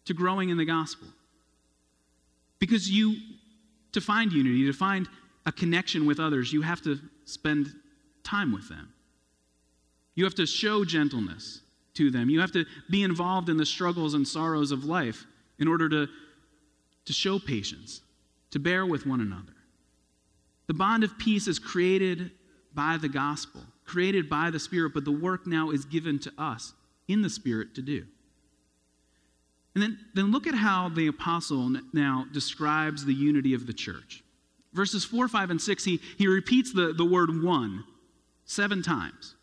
to 0.05 0.13
growing 0.13 0.49
in 0.49 0.57
the 0.57 0.65
gospel. 0.65 1.07
Because 2.59 2.87
you, 2.91 3.15
to 3.93 4.01
find 4.01 4.31
unity, 4.31 4.67
to 4.67 4.73
find 4.73 5.07
a 5.45 5.51
connection 5.51 6.05
with 6.05 6.19
others, 6.19 6.51
you 6.51 6.61
have 6.61 6.81
to 6.83 6.99
spend 7.25 7.73
time 8.23 8.51
with 8.51 8.67
them. 8.69 8.93
You 10.15 10.23
have 10.23 10.35
to 10.35 10.45
show 10.45 10.85
gentleness 10.85 11.61
to 11.95 12.09
them. 12.09 12.29
You 12.29 12.39
have 12.41 12.51
to 12.53 12.65
be 12.89 13.03
involved 13.03 13.49
in 13.49 13.57
the 13.57 13.65
struggles 13.65 14.13
and 14.13 14.27
sorrows 14.27 14.71
of 14.71 14.85
life 14.85 15.25
in 15.59 15.67
order 15.67 15.87
to, 15.89 16.07
to 17.05 17.13
show 17.13 17.39
patience, 17.39 18.01
to 18.51 18.59
bear 18.59 18.85
with 18.85 19.05
one 19.05 19.21
another. 19.21 19.53
The 20.67 20.73
bond 20.73 21.03
of 21.03 21.17
peace 21.17 21.47
is 21.47 21.59
created 21.59 22.31
by 22.73 22.97
the 22.97 23.09
gospel, 23.09 23.61
created 23.85 24.29
by 24.29 24.49
the 24.49 24.59
Spirit, 24.59 24.93
but 24.93 25.05
the 25.05 25.11
work 25.11 25.45
now 25.45 25.69
is 25.69 25.85
given 25.85 26.19
to 26.19 26.31
us 26.37 26.73
in 27.07 27.21
the 27.21 27.29
Spirit 27.29 27.75
to 27.75 27.81
do. 27.81 28.05
And 29.75 29.83
then, 29.83 29.99
then 30.13 30.31
look 30.31 30.47
at 30.47 30.55
how 30.55 30.89
the 30.89 31.07
apostle 31.07 31.75
now 31.93 32.25
describes 32.31 33.05
the 33.05 33.13
unity 33.13 33.53
of 33.53 33.67
the 33.67 33.73
church. 33.73 34.23
Verses 34.75 35.05
4, 35.05 35.29
5, 35.29 35.51
and 35.51 35.61
6, 35.61 35.85
he, 35.85 36.01
he 36.17 36.27
repeats 36.27 36.73
the, 36.73 36.91
the 36.91 37.05
word 37.05 37.41
one 37.41 37.85
seven 38.43 38.83
times. 38.83 39.33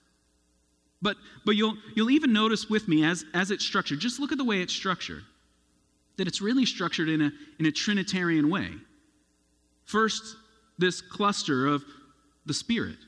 But, 1.01 1.17
but 1.47 1.57
you'll, 1.57 1.77
you'll 1.97 2.11
even 2.11 2.35
notice 2.35 2.69
with 2.69 2.87
me 2.87 3.03
as, 3.03 3.25
as 3.33 3.51
it's 3.51 3.65
structured, 3.65 3.99
just 3.99 4.21
look 4.21 4.31
at 4.31 4.39
the 4.39 4.45
way 4.45 4.61
it's 4.61 4.75
structured, 4.75 5.25
that 6.19 6.29
it's 6.29 6.43
really 6.43 6.67
structured 6.67 7.09
in 7.09 7.23
a, 7.23 7.33
in 7.59 7.65
a 7.65 7.73
Trinitarian 7.73 8.51
way. 8.51 8.69
First, 9.87 10.37
this 10.79 11.01
cluster 11.01 11.67
of 11.67 11.83
the 12.45 12.55
Spirit, 12.55 12.99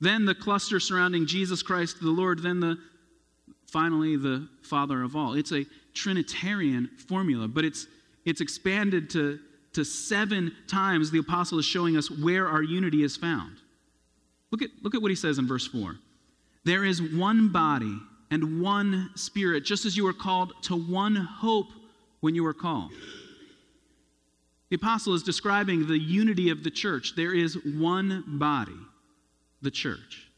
then 0.00 0.26
the 0.26 0.34
cluster 0.34 0.80
surrounding 0.80 1.24
Jesus 1.24 1.62
Christ 1.62 2.00
the 2.00 2.10
Lord, 2.10 2.42
then 2.42 2.58
the 2.58 2.78
finally 3.68 4.16
the 4.16 4.48
Father 4.62 5.02
of 5.04 5.14
all. 5.14 5.34
It's 5.34 5.52
a 5.52 5.64
Trinitarian 5.94 6.90
formula, 7.06 7.46
but 7.46 7.64
it's, 7.64 7.86
it's 8.24 8.40
expanded 8.40 9.10
to 9.10 9.38
to 9.78 9.84
seven 9.84 10.50
times 10.66 11.12
the 11.12 11.20
apostle 11.20 11.56
is 11.60 11.64
showing 11.64 11.96
us 11.96 12.10
where 12.10 12.48
our 12.48 12.64
unity 12.64 13.04
is 13.04 13.16
found. 13.16 13.58
Look 14.50 14.60
at, 14.60 14.70
look 14.82 14.96
at 14.96 15.00
what 15.00 15.12
he 15.12 15.14
says 15.14 15.38
in 15.38 15.46
verse 15.46 15.68
4. 15.68 15.94
There 16.64 16.84
is 16.84 17.00
one 17.00 17.52
body 17.52 17.96
and 18.32 18.60
one 18.60 19.10
spirit, 19.14 19.64
just 19.64 19.84
as 19.84 19.96
you 19.96 20.02
were 20.02 20.12
called 20.12 20.52
to 20.64 20.74
one 20.74 21.14
hope 21.14 21.68
when 22.18 22.34
you 22.34 22.42
were 22.42 22.54
called. 22.54 22.90
The 24.70 24.76
apostle 24.76 25.14
is 25.14 25.22
describing 25.22 25.86
the 25.86 25.96
unity 25.96 26.50
of 26.50 26.64
the 26.64 26.72
church. 26.72 27.14
There 27.14 27.32
is 27.32 27.56
one 27.64 28.24
body, 28.26 28.76
the 29.62 29.70
church. 29.70 30.28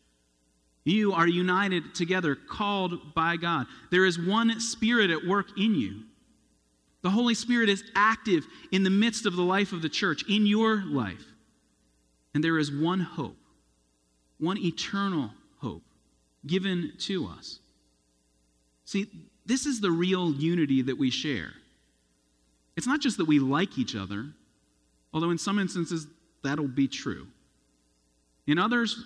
You 0.84 1.14
are 1.14 1.26
united 1.26 1.94
together, 1.94 2.34
called 2.36 3.14
by 3.14 3.38
God. 3.38 3.68
There 3.90 4.04
is 4.04 4.18
one 4.18 4.60
spirit 4.60 5.10
at 5.10 5.24
work 5.26 5.58
in 5.58 5.74
you. 5.74 6.02
The 7.02 7.10
Holy 7.10 7.34
Spirit 7.34 7.68
is 7.68 7.84
active 7.94 8.46
in 8.72 8.82
the 8.82 8.90
midst 8.90 9.26
of 9.26 9.34
the 9.34 9.42
life 9.42 9.72
of 9.72 9.82
the 9.82 9.88
church, 9.88 10.24
in 10.28 10.46
your 10.46 10.84
life. 10.84 11.24
And 12.34 12.44
there 12.44 12.58
is 12.58 12.70
one 12.70 13.00
hope, 13.00 13.38
one 14.38 14.58
eternal 14.58 15.30
hope 15.58 15.82
given 16.46 16.92
to 17.00 17.26
us. 17.26 17.58
See, 18.84 19.06
this 19.46 19.66
is 19.66 19.80
the 19.80 19.90
real 19.90 20.32
unity 20.32 20.82
that 20.82 20.98
we 20.98 21.10
share. 21.10 21.52
It's 22.76 22.86
not 22.86 23.00
just 23.00 23.16
that 23.18 23.26
we 23.26 23.38
like 23.38 23.78
each 23.78 23.96
other, 23.96 24.26
although 25.12 25.30
in 25.30 25.38
some 25.38 25.58
instances 25.58 26.06
that'll 26.42 26.68
be 26.68 26.88
true. 26.88 27.26
In 28.46 28.58
others, 28.58 29.04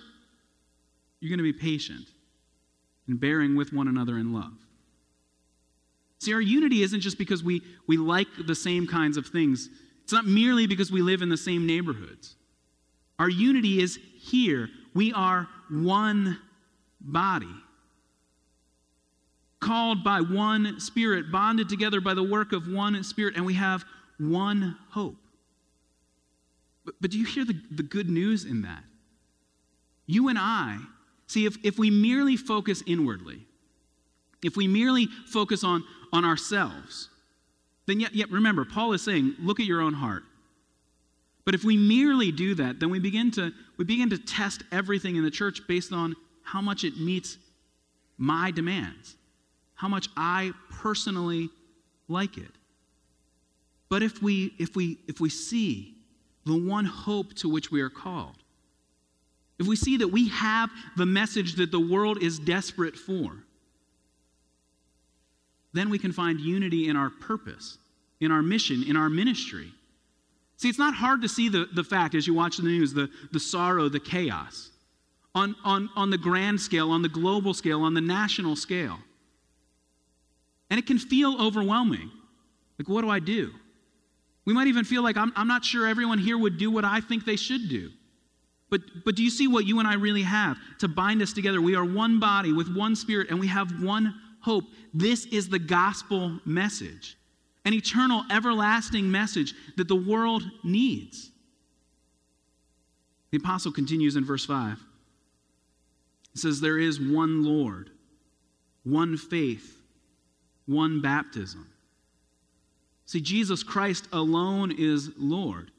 you're 1.21 1.31
going 1.31 1.45
to 1.45 1.53
be 1.53 1.59
patient 1.59 2.07
and 3.09 3.19
bearing 3.19 3.57
with 3.57 3.73
one 3.73 3.89
another 3.89 4.19
in 4.19 4.33
love. 4.33 4.53
See, 6.21 6.33
our 6.33 6.41
unity 6.41 6.83
isn't 6.83 7.01
just 7.01 7.19
because 7.19 7.43
we, 7.43 7.63
we 7.87 7.97
like 7.97 8.29
the 8.47 8.55
same 8.55 8.87
kinds 8.87 9.17
of 9.17 9.27
things, 9.27 9.69
it's 10.03 10.13
not 10.13 10.27
merely 10.27 10.67
because 10.67 10.93
we 10.93 11.03
live 11.03 11.23
in 11.23 11.29
the 11.29 11.37
same 11.37 11.67
neighborhoods. 11.67 12.37
Our 13.19 13.29
unity 13.29 13.81
is 13.83 13.99
here. 14.19 14.69
We 14.95 15.13
are 15.13 15.49
one 15.71 16.39
body, 17.01 17.55
called 19.61 20.05
by 20.05 20.21
one 20.21 20.79
Spirit, 20.79 21.33
bonded 21.33 21.69
together 21.69 22.01
by 22.01 22.15
the 22.15 22.23
work 22.23 22.53
of 22.53 22.69
one 22.69 23.03
Spirit, 23.03 23.35
and 23.37 23.47
we 23.47 23.55
have 23.55 23.85
one 24.19 24.77
hope. 24.91 25.17
But, 26.85 26.95
but 27.01 27.11
do 27.11 27.19
you 27.19 27.25
hear 27.25 27.45
the, 27.45 27.59
the 27.71 27.83
good 27.83 28.11
news 28.11 28.45
in 28.45 28.63
that? 28.63 28.85
You 30.07 30.29
and 30.29 30.39
I, 30.39 30.79
see, 31.27 31.47
if, 31.47 31.57
if 31.65 31.79
we 31.79 31.91
merely 31.91 32.37
focus 32.37 32.83
inwardly, 32.87 33.47
if 34.43 34.57
we 34.57 34.67
merely 34.67 35.09
focus 35.27 35.65
on, 35.65 35.83
on 36.15 36.25
ourselves, 36.25 37.11
then 37.87 38.01
yet, 38.01 38.15
yet 38.15 38.31
remember, 38.31 38.65
Paul 38.65 38.93
is 38.93 39.03
saying, 39.03 39.35
look 39.41 39.61
at 39.61 39.67
your 39.67 39.81
own 39.81 39.93
heart. 39.93 40.23
But 41.45 41.55
if 41.55 41.65
we 41.65 41.77
merely 41.77 42.33
do 42.33 42.55
that, 42.55 42.81
then 42.81 42.89
we 42.89 42.99
begin 42.99 43.31
to 43.33 43.53
we 43.77 43.85
begin 43.85 44.09
to 44.11 44.17
test 44.17 44.63
everything 44.73 45.17
in 45.17 45.25
the 45.25 45.31
church 45.31 45.61
based 45.69 45.93
on 45.93 46.17
how 46.43 46.63
much 46.63 46.85
it 46.85 46.97
meets 46.99 47.37
my 48.17 48.51
demands, 48.51 49.17
how 49.75 49.89
much 49.89 50.09
I 50.17 50.53
personally 50.71 51.51
like 52.09 52.39
it. 52.39 52.51
But 53.91 54.03
if 54.03 54.23
we 54.23 54.55
if 54.59 54.75
we 54.75 54.99
if 55.07 55.21
we 55.21 55.29
see 55.29 55.97
the 56.47 56.57
one 56.57 56.87
hope 56.87 57.35
to 57.35 57.49
which 57.49 57.71
we 57.71 57.83
are 57.83 57.91
called, 57.91 58.37
if 59.59 59.67
we 59.67 59.77
see 59.77 59.99
that 59.99 60.09
we 60.09 60.29
have 60.29 60.71
the 60.97 61.07
message 61.07 61.57
that 61.57 61.71
the 61.71 61.81
world 61.81 62.23
is 62.23 62.39
desperate 62.39 62.97
for, 62.97 63.33
then 65.75 65.91
we 65.91 65.99
can 65.99 66.13
find 66.13 66.41
unity 66.41 66.89
in 66.89 66.97
our 66.97 67.11
purpose, 67.11 67.79
in 68.21 68.33
our 68.33 68.43
mission, 68.43 68.85
in 68.85 68.97
our 68.97 69.11
ministry. 69.11 69.71
See, 70.57 70.69
it's 70.69 70.79
not 70.79 70.95
hard 70.95 71.21
to 71.23 71.29
see 71.29 71.49
the, 71.49 71.69
the 71.75 71.85
fact 71.85 72.15
as 72.15 72.27
you 72.27 72.33
watch 72.33 72.57
the 72.57 72.63
news, 72.63 72.95
the, 72.95 73.11
the 73.33 73.41
sorrow, 73.41 73.89
the 73.89 74.01
chaos, 74.01 74.71
on, 75.35 75.57
on, 75.65 75.91
on 75.97 76.11
the 76.11 76.17
grand 76.17 76.61
scale, 76.61 76.93
on 76.93 77.03
the 77.03 77.09
global 77.09 77.53
scale, 77.53 77.83
on 77.83 77.93
the 77.93 78.01
national 78.01 78.55
scale. 78.55 78.99
And 80.71 80.79
it 80.79 80.87
can 80.87 80.99
feel 80.99 81.43
overwhelming. 81.45 82.11
Like, 82.79 82.89
what 82.89 83.03
do 83.03 83.11
I 83.11 83.19
do? 83.19 83.53
We 84.45 84.53
might 84.53 84.69
even 84.69 84.85
feel 84.85 85.03
like 85.03 85.17
I'm, 85.17 85.33
I'm 85.35 85.49
not 85.49 85.65
sure 85.65 85.87
everyone 85.87 86.19
here 86.19 86.39
would 86.39 86.57
do 86.57 86.71
what 86.71 86.85
I 86.85 87.01
think 87.01 87.25
they 87.25 87.37
should 87.37 87.69
do. 87.69 87.91
But, 88.71 88.81
but 89.05 89.17
do 89.17 89.23
you 89.23 89.31
see 89.31 89.49
what 89.49 89.67
you 89.67 89.79
and 89.81 89.89
I 89.89 89.95
really 89.95 90.23
have 90.23 90.57
to 90.79 90.89
bind 90.89 91.21
us 91.21 91.33
together? 91.33 91.61
We 91.61 91.75
are 91.75 91.85
one 91.85 92.21
body 92.21 92.53
with 92.53 92.75
one 92.75 92.95
spirit, 92.95 93.31
and 93.31 93.41
we 93.41 93.47
have 93.49 93.83
one 93.83 94.15
hope. 94.45 94.65
This 94.93 95.25
is 95.27 95.49
the 95.49 95.59
gospel 95.59 96.39
message 96.45 97.17
an 97.67 97.73
eternal, 97.73 98.25
everlasting 98.31 99.11
message 99.11 99.55
that 99.77 99.89
the 99.89 99.97
world 99.97 100.43
needs. 100.63 101.31
The 103.31 103.39
apostle 103.39 103.73
continues 103.73 104.17
in 104.17 104.25
verse 104.25 104.45
5. 104.45 104.79
It 106.35 106.39
says, 106.39 106.61
There 106.61 106.79
is 106.79 107.01
one 107.01 107.43
Lord, 107.43 107.91
one 108.83 109.17
faith, 109.17 109.81
one 110.67 111.01
baptism. 111.01 111.67
See, 113.07 113.21
Jesus 113.21 113.63
Christ 113.63 114.09
alone 114.13 114.71
is 114.77 115.11
Lord. 115.17 115.71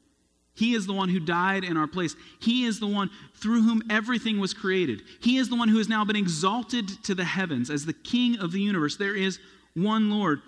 He 0.56 0.74
is 0.74 0.86
the 0.86 0.92
one 0.94 1.10
who 1.10 1.20
died 1.20 1.64
in 1.64 1.76
our 1.76 1.86
place. 1.86 2.16
He 2.40 2.64
is 2.64 2.80
the 2.80 2.86
one 2.86 3.10
through 3.34 3.62
whom 3.62 3.82
everything 3.90 4.40
was 4.40 4.54
created. 4.54 5.02
He 5.20 5.36
is 5.36 5.50
the 5.50 5.56
one 5.56 5.68
who 5.68 5.78
has 5.78 5.88
now 5.88 6.04
been 6.04 6.16
exalted 6.16 6.88
to 7.04 7.14
the 7.14 7.24
heavens 7.24 7.68
as 7.70 7.84
the 7.84 7.92
King 7.92 8.38
of 8.38 8.52
the 8.52 8.60
universe. 8.60 8.96
There 8.96 9.14
is 9.14 9.38
one 9.74 10.10
Lord. 10.10 10.40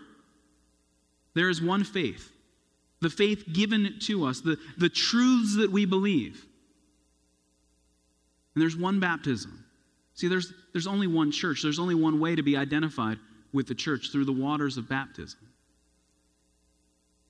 There 1.34 1.50
is 1.50 1.60
one 1.62 1.84
faith, 1.84 2.32
the 3.00 3.10
faith 3.10 3.44
given 3.52 3.98
to 4.00 4.24
us, 4.24 4.40
the, 4.40 4.56
the 4.78 4.88
truths 4.88 5.56
that 5.56 5.70
we 5.70 5.84
believe. 5.84 6.44
And 8.54 8.62
there's 8.62 8.76
one 8.76 8.98
baptism. 8.98 9.64
See, 10.14 10.26
there's, 10.26 10.52
there's 10.72 10.88
only 10.88 11.06
one 11.06 11.30
church, 11.30 11.62
there's 11.62 11.78
only 11.78 11.94
one 11.94 12.18
way 12.18 12.34
to 12.34 12.42
be 12.42 12.56
identified 12.56 13.18
with 13.52 13.68
the 13.68 13.74
church 13.74 14.10
through 14.10 14.24
the 14.24 14.32
waters 14.32 14.78
of 14.78 14.88
baptism. 14.88 15.38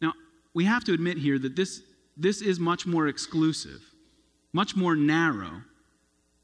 Now, 0.01 0.15
we 0.55 0.65
have 0.65 0.85
to 0.85 0.95
admit 0.95 1.19
here 1.19 1.39
that 1.39 1.55
this 1.55 1.83
this 2.19 2.43
is 2.43 2.59
much 2.59 2.87
more 2.87 3.07
exclusive, 3.09 3.81
much 4.53 4.75
more 4.77 4.97
narrow 4.97 5.63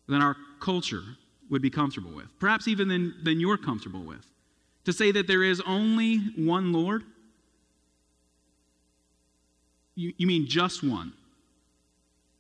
than 0.09 0.23
our 0.23 0.37
culture 0.61 1.03
would 1.51 1.61
be 1.61 1.71
comfortable 1.71 2.13
with, 2.13 2.27
perhaps 2.39 2.69
even 2.69 2.89
than, 2.89 3.15
than 3.23 3.41
you're 3.41 3.59
comfortable 3.59 4.03
with. 4.03 4.25
To 4.85 4.93
say 4.93 5.11
that 5.13 5.27
there 5.27 5.43
is 5.43 5.61
only 5.67 6.19
one 6.37 6.73
Lord, 6.73 7.05
you, 9.95 10.13
you 10.17 10.27
mean 10.27 10.47
just 10.47 10.83
one. 10.83 11.13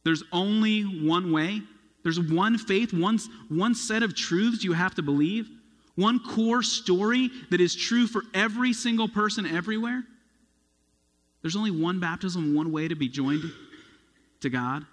There's 0.04 0.22
only 0.32 0.82
one 0.82 1.32
way. 1.32 1.62
There's 2.02 2.20
one 2.20 2.58
faith, 2.58 2.92
one, 2.92 3.18
one 3.48 3.74
set 3.74 4.02
of 4.02 4.14
truths 4.14 4.62
you 4.62 4.74
have 4.74 4.94
to 4.96 5.02
believe, 5.02 5.48
one 5.94 6.20
core 6.20 6.62
story 6.62 7.30
that 7.50 7.60
is 7.60 7.74
true 7.74 8.06
for 8.06 8.22
every 8.34 8.72
single 8.72 9.08
person 9.08 9.46
everywhere. 9.46 10.04
There's 11.44 11.56
only 11.56 11.72
one 11.72 12.00
baptism, 12.00 12.54
one 12.54 12.72
way 12.72 12.88
to 12.88 12.94
be 12.94 13.06
joined 13.06 13.42
to 14.40 14.48
God 14.48 14.86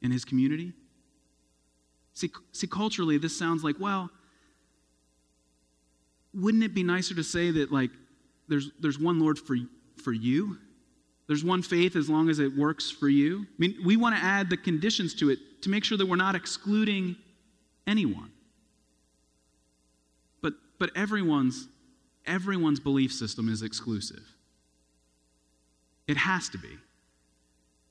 in 0.00 0.10
His 0.10 0.24
community. 0.24 0.72
See, 2.14 2.30
see, 2.52 2.66
culturally, 2.66 3.18
this 3.18 3.38
sounds 3.38 3.62
like, 3.62 3.76
well, 3.78 4.08
wouldn't 6.32 6.64
it 6.64 6.74
be 6.74 6.82
nicer 6.82 7.14
to 7.14 7.22
say 7.22 7.50
that, 7.50 7.70
like, 7.70 7.90
there's, 8.48 8.70
there's 8.80 8.98
one 8.98 9.20
Lord 9.20 9.38
for, 9.38 9.56
for 10.02 10.10
you? 10.10 10.56
There's 11.26 11.44
one 11.44 11.60
faith 11.60 11.96
as 11.96 12.08
long 12.08 12.30
as 12.30 12.38
it 12.38 12.56
works 12.56 12.90
for 12.90 13.10
you? 13.10 13.42
I 13.42 13.54
mean, 13.58 13.76
we 13.84 13.98
want 13.98 14.16
to 14.16 14.22
add 14.22 14.48
the 14.48 14.56
conditions 14.56 15.12
to 15.16 15.28
it 15.28 15.38
to 15.60 15.68
make 15.68 15.84
sure 15.84 15.98
that 15.98 16.06
we're 16.06 16.16
not 16.16 16.34
excluding 16.34 17.14
anyone. 17.86 18.30
But, 20.40 20.54
but 20.78 20.96
everyone's, 20.96 21.68
everyone's 22.26 22.80
belief 22.80 23.12
system 23.12 23.50
is 23.50 23.60
exclusive. 23.60 24.24
It 26.08 26.16
has 26.16 26.48
to 26.48 26.58
be. 26.58 26.76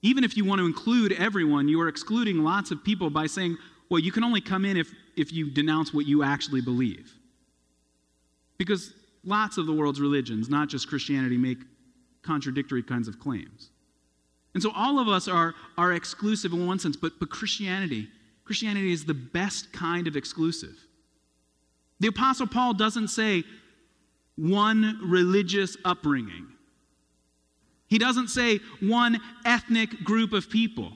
Even 0.01 0.23
if 0.23 0.35
you 0.35 0.43
want 0.43 0.59
to 0.59 0.65
include 0.65 1.13
everyone, 1.13 1.67
you 1.67 1.79
are 1.79 1.87
excluding 1.87 2.43
lots 2.43 2.71
of 2.71 2.83
people 2.83 3.09
by 3.09 3.27
saying, 3.27 3.57
well, 3.89 3.99
you 3.99 4.11
can 4.11 4.23
only 4.23 4.41
come 4.41 4.65
in 4.65 4.75
if, 4.75 4.91
if 5.15 5.31
you 5.31 5.49
denounce 5.49 5.93
what 5.93 6.05
you 6.05 6.23
actually 6.23 6.61
believe. 6.61 7.13
Because 8.57 8.93
lots 9.23 9.57
of 9.57 9.65
the 9.65 9.73
world's 9.73 10.01
religions, 10.01 10.49
not 10.49 10.67
just 10.67 10.87
Christianity, 10.89 11.37
make 11.37 11.59
contradictory 12.23 12.83
kinds 12.83 13.07
of 13.07 13.19
claims. 13.19 13.69
And 14.53 14.63
so 14.63 14.71
all 14.75 14.99
of 14.99 15.07
us 15.07 15.27
are, 15.27 15.53
are 15.77 15.93
exclusive 15.93 16.51
in 16.51 16.65
one 16.65 16.79
sense, 16.79 16.97
but, 16.97 17.13
but 17.19 17.29
Christianity, 17.29 18.07
Christianity 18.43 18.91
is 18.91 19.05
the 19.05 19.13
best 19.13 19.71
kind 19.71 20.07
of 20.07 20.15
exclusive. 20.15 20.75
The 21.99 22.07
Apostle 22.07 22.47
Paul 22.47 22.73
doesn't 22.73 23.09
say 23.09 23.43
one 24.35 24.99
religious 25.03 25.77
upbringing. 25.85 26.47
He 27.87 27.97
doesn't 27.97 28.27
say 28.29 28.59
one 28.81 29.19
ethnic 29.45 30.03
group 30.03 30.33
of 30.33 30.49
people. 30.49 30.91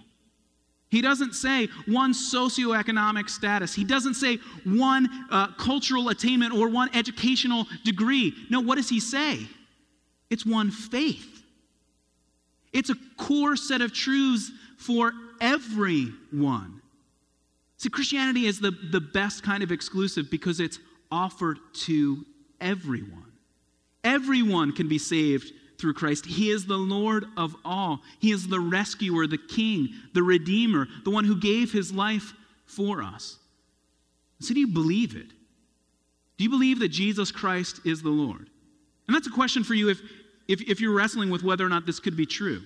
He 0.90 1.02
doesn't 1.02 1.34
say 1.36 1.70
one 1.88 2.12
socioeconomic 2.12 3.30
status. 3.30 3.74
He 3.74 3.86
doesn't 3.86 4.16
say 4.16 4.40
one 4.66 5.10
uh, 5.32 5.48
cultural 5.54 6.10
attainment 6.10 6.54
or 6.54 6.68
one 6.68 6.90
educational 6.94 7.66
degree. 7.86 8.34
No, 8.50 8.60
what 8.60 8.76
does 8.76 8.90
he 8.90 9.00
say? 9.00 9.48
It's 10.30 10.46
one 10.46 10.70
faith. 10.70 11.44
It's 12.74 12.90
a 12.90 12.96
core 13.18 13.56
set 13.56 13.82
of 13.82 13.94
truths 13.94 14.52
for 14.78 15.14
everyone. 15.40 16.82
See, 17.78 17.90
Christianity 17.90 18.46
is 18.46 18.60
the, 18.60 18.72
the 18.72 19.02
best 19.02 19.44
kind 19.44 19.64
of 19.64 19.72
exclusive 19.72 20.30
because 20.30 20.60
it's 20.60 20.80
offered 21.10 21.58
to 21.86 22.26
everyone. 22.60 23.32
Everyone 24.04 24.74
can 24.74 24.88
be 24.90 24.98
saved 24.98 25.54
through 25.82 25.96
Christ. 25.96 26.26
He 26.26 26.52
is 26.52 26.66
the 26.66 26.78
Lord 26.78 27.26
of 27.36 27.56
all. 27.66 28.02
He 28.20 28.32
is 28.32 28.48
the 28.48 28.60
rescuer, 28.60 29.28
the 29.28 29.38
king, 29.38 29.90
the 30.14 30.24
redeemer, 30.24 30.88
the 31.04 31.10
one 31.10 31.26
who 31.26 31.40
gave 31.40 31.72
his 31.72 31.92
life 31.92 32.34
for 32.66 33.02
us. 33.02 33.38
So, 34.40 34.54
do 34.54 34.60
you 34.60 34.68
believe 34.68 35.16
it? 35.16 35.28
Do 36.38 36.44
you 36.44 36.50
believe 36.50 36.80
that 36.80 36.90
Jesus 36.90 37.32
Christ 37.32 37.82
is 37.86 38.02
the 38.02 38.10
Lord? 38.10 38.50
And 39.08 39.16
that's 39.16 39.28
a 39.28 39.32
question 39.32 39.64
for 39.64 39.74
you 39.74 39.90
if, 39.90 40.00
if, 40.48 40.62
if 40.62 40.80
you're 40.80 40.96
wrestling 40.96 41.30
with 41.30 41.44
whether 41.44 41.66
or 41.66 41.70
not 41.70 41.86
this 41.86 42.00
could 42.00 42.16
be 42.16 42.26
true. 42.26 42.62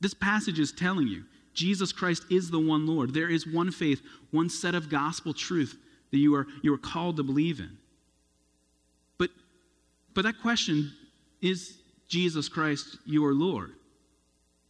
This 0.00 0.14
passage 0.14 0.58
is 0.58 0.72
telling 0.72 1.08
you 1.08 1.24
Jesus 1.54 1.92
Christ 1.92 2.24
is 2.30 2.50
the 2.50 2.58
one 2.58 2.86
Lord. 2.86 3.12
There 3.12 3.28
is 3.28 3.46
one 3.46 3.70
faith, 3.70 4.00
one 4.30 4.48
set 4.48 4.74
of 4.74 4.88
gospel 4.88 5.34
truth 5.34 5.76
that 6.10 6.18
you 6.18 6.34
are, 6.34 6.46
you 6.62 6.72
are 6.72 6.78
called 6.78 7.16
to 7.16 7.22
believe 7.22 7.60
in. 7.60 7.76
But 9.18 9.30
but 10.14 10.22
that 10.22 10.40
question, 10.40 10.92
is 11.40 11.78
Jesus 12.08 12.48
Christ 12.48 12.96
your 13.04 13.34
Lord, 13.34 13.72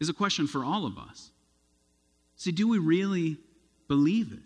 is 0.01 0.09
a 0.09 0.15
question 0.15 0.47
for 0.47 0.65
all 0.65 0.87
of 0.87 0.99
us. 0.99 1.31
See, 2.37 2.53
do 2.53 2.69
we 2.69 2.79
really 2.79 3.37
believe 3.89 4.33
it? 4.33 4.41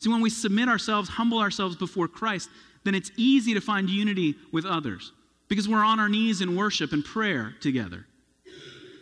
See, 0.00 0.10
when 0.10 0.20
we 0.20 0.30
submit 0.30 0.68
ourselves, 0.68 1.08
humble 1.08 1.38
ourselves 1.38 1.74
before 1.74 2.06
Christ, 2.06 2.48
then 2.84 2.94
it's 2.94 3.10
easy 3.16 3.54
to 3.54 3.60
find 3.60 3.90
unity 3.90 4.36
with 4.52 4.64
others 4.64 5.12
because 5.48 5.68
we're 5.68 5.84
on 5.84 5.98
our 5.98 6.08
knees 6.08 6.40
in 6.40 6.54
worship 6.54 6.92
and 6.92 7.04
prayer 7.04 7.54
together. 7.60 8.06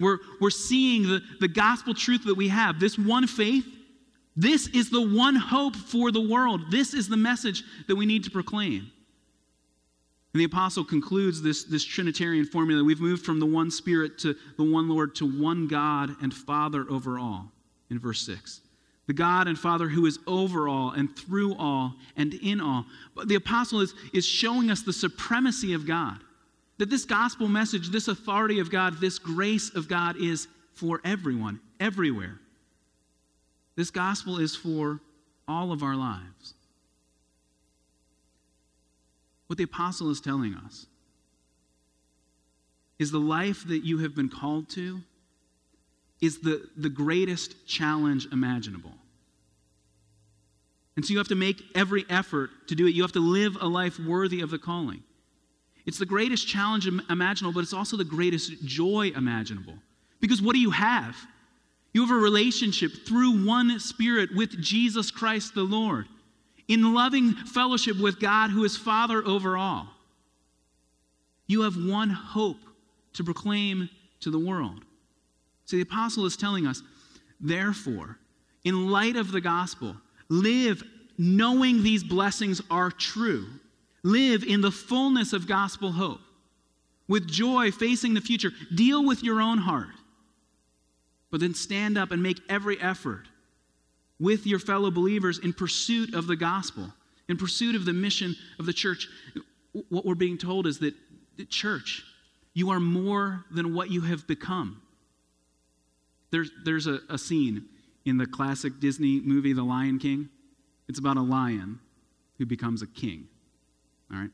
We're, 0.01 0.19
we're 0.41 0.51
seeing 0.51 1.03
the, 1.03 1.23
the 1.41 1.49
gospel 1.49 1.95
truth 1.95 2.25
that 2.25 2.35
we 2.35 2.49
have. 2.49 2.81
This 2.81 2.99
one 2.99 3.27
faith, 3.27 3.67
this 4.37 4.67
is 4.69 4.91
the 4.91 5.01
one 5.01 5.37
hope 5.37 5.77
for 5.77 6.11
the 6.11 6.21
world. 6.21 6.71
This 6.71 6.95
is 6.95 7.09
the 7.09 7.17
message 7.17 7.65
that 7.89 7.97
we 7.97 8.07
need 8.07 8.25
to 8.25 8.31
proclaim. 8.31 8.91
And 10.37 10.40
the 10.42 10.44
apostle 10.44 10.85
concludes 10.85 11.40
this, 11.40 11.64
this 11.64 11.83
Trinitarian 11.83 12.44
formula. 12.44 12.85
We've 12.85 13.01
moved 13.01 13.25
from 13.25 13.40
the 13.40 13.46
one 13.46 13.70
Spirit 13.70 14.18
to 14.18 14.37
the 14.59 14.70
one 14.70 14.87
Lord 14.87 15.14
to 15.14 15.25
one 15.25 15.66
God 15.66 16.14
and 16.20 16.35
Father 16.35 16.85
over 16.90 17.18
all 17.18 17.51
in 17.88 17.99
verse 17.99 18.20
6. 18.27 18.61
The 19.07 19.14
God 19.14 19.49
and 19.49 19.59
Father 19.59 19.88
who 19.88 20.05
is 20.05 20.18
over 20.27 20.68
all 20.68 20.90
and 20.90 21.16
through 21.16 21.55
all 21.55 21.94
and 22.18 22.35
in 22.35 22.61
all. 22.61 22.85
But 23.14 23.29
the 23.29 23.37
apostle 23.37 23.81
is, 23.81 23.94
is 24.12 24.27
showing 24.27 24.70
us 24.70 24.83
the 24.83 24.92
supremacy 24.92 25.72
of 25.72 25.87
God. 25.87 26.18
That 26.77 26.90
this 26.90 27.07
gospel 27.07 27.49
message, 27.49 27.88
this 27.88 28.09
authority 28.09 28.61
of 28.61 28.70
God, 28.70 29.01
this 29.01 29.18
grace 29.18 29.75
of 29.75 29.88
God 29.88 30.18
is 30.18 30.49
for 30.75 31.01
everyone, 31.03 31.61
everywhere. 31.81 32.38
This 33.75 33.90
gospel 33.90 34.37
is 34.37 34.55
for 34.55 35.01
all 35.49 35.72
of 35.72 35.83
our 35.83 35.96
lives. 35.96 36.56
What 39.47 39.59
the 39.59 39.65
apostle 39.65 40.11
is 40.11 40.21
telling 40.21 40.55
us 40.55 40.87
is 42.99 43.11
the 43.11 43.19
life 43.19 43.67
that 43.69 43.85
you 43.85 43.99
have 43.99 44.15
been 44.15 44.29
called 44.29 44.69
to 44.71 45.01
is 46.21 46.41
the, 46.41 46.69
the 46.77 46.89
greatest 46.89 47.67
challenge 47.67 48.27
imaginable. 48.33 48.93
And 50.97 51.05
so 51.05 51.13
you 51.13 51.19
have 51.19 51.29
to 51.29 51.35
make 51.35 51.63
every 51.75 52.07
effort 52.09 52.51
to 52.69 52.75
do 52.75 52.87
it. 52.87 52.95
You 52.95 53.03
have 53.03 53.13
to 53.13 53.21
live 53.21 53.59
a 53.61 53.67
life 53.67 53.99
worthy 53.99 54.41
of 54.41 54.51
the 54.51 54.59
calling. 54.59 55.03
It's 55.85 55.99
the 55.99 56.07
greatest 56.07 56.49
challenge 56.49 56.87
imaginable, 56.87 57.53
but 57.53 57.63
it's 57.63 57.75
also 57.75 57.97
the 57.97 58.05
greatest 58.05 58.65
joy 58.65 59.13
imaginable. 59.15 59.75
Because 60.21 60.41
what 60.41 60.55
do 60.55 60.61
you 60.61 60.71
have? 60.71 61.17
You 61.93 62.01
have 62.01 62.11
a 62.11 62.21
relationship 62.21 63.07
through 63.07 63.47
one 63.47 63.79
Spirit 63.79 64.31
with 64.35 64.61
Jesus 64.61 65.11
Christ 65.11 65.55
the 65.55 65.63
Lord, 65.63 66.07
in 66.68 66.94
loving 66.94 67.33
fellowship 67.33 67.98
with 67.98 68.20
God 68.20 68.50
who 68.50 68.64
is 68.64 68.76
Father 68.76 69.24
over 69.24 69.57
all. 69.57 69.88
You 71.46 71.62
have 71.62 71.76
one 71.76 72.11
hope 72.11 72.59
to 73.14 73.24
proclaim 73.24 73.88
to 74.20 74.31
the 74.31 74.38
world. 74.38 74.85
So 75.64 75.76
the 75.76 75.83
apostle 75.83 76.26
is 76.26 76.37
telling 76.37 76.66
us, 76.66 76.83
therefore, 77.40 78.18
in 78.64 78.90
light 78.90 79.16
of 79.16 79.31
the 79.33 79.40
gospel, 79.40 79.96
live 80.29 80.83
knowing 81.18 81.83
these 81.83 82.02
blessings 82.02 82.61
are 82.70 82.90
true 82.90 83.46
Live 84.07 84.44
in 84.44 84.61
the 84.61 84.70
fullness 84.70 85.33
of 85.33 85.48
gospel 85.48 85.90
hope. 85.90 86.20
With 87.09 87.26
joy 87.26 87.72
facing 87.72 88.14
the 88.14 88.20
future, 88.20 88.52
deal 88.72 89.05
with 89.05 89.24
your 89.24 89.40
own 89.40 89.59
heart. 89.59 89.96
But 91.33 91.40
then 91.40 91.55
stand 91.55 91.98
up 91.98 92.12
and 92.12 92.22
make 92.22 92.40
every 92.48 92.81
effort 92.81 93.26
with 94.18 94.46
your 94.46 94.59
fellow 94.59 94.90
believers 94.90 95.38
in 95.38 95.52
pursuit 95.52 96.14
of 96.14 96.26
the 96.26 96.37
gospel, 96.37 96.92
in 97.29 97.37
pursuit 97.37 97.74
of 97.74 97.85
the 97.85 97.92
mission 97.92 98.35
of 98.59 98.66
the 98.66 98.72
church. 98.72 99.09
What 99.88 100.07
we're 100.07 100.14
being 100.14 100.38
told 100.38 100.66
is 100.66 100.79
that 100.79 100.94
church, 101.50 102.02
you 102.55 102.70
are 102.70 102.81
more 102.81 103.44
than 103.50 103.74
what 103.74 103.90
you 103.90 104.00
have 104.02 104.26
become. 104.26 104.81
There's, 106.31 106.50
there's 106.64 106.87
a, 106.87 107.00
a 107.11 107.18
scene 107.18 107.66
in 108.05 108.16
the 108.16 108.26
classic 108.26 108.81
Disney 108.81 109.20
movie, 109.20 109.52
The 109.52 109.62
Lion 109.62 109.98
King. 109.98 110.29
It's 110.88 110.98
about 110.98 111.16
a 111.16 111.22
lion 111.22 111.81
who 112.38 112.46
becomes 112.46 112.83
a 112.83 112.87
king. 112.87 113.26
All 114.12 114.18
right? 114.18 114.31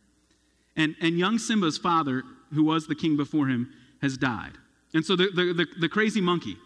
And, 0.76 0.94
and 1.00 1.18
young 1.18 1.38
Simba's 1.38 1.78
father, 1.78 2.22
who 2.54 2.64
was 2.64 2.86
the 2.86 2.94
king 2.94 3.16
before 3.16 3.48
him, 3.48 3.72
has 4.00 4.16
died. 4.16 4.52
And 4.94 5.04
so 5.04 5.16
the, 5.16 5.30
the, 5.34 5.52
the, 5.52 5.66
the 5.80 5.88
crazy 5.88 6.20
monkey 6.20 6.56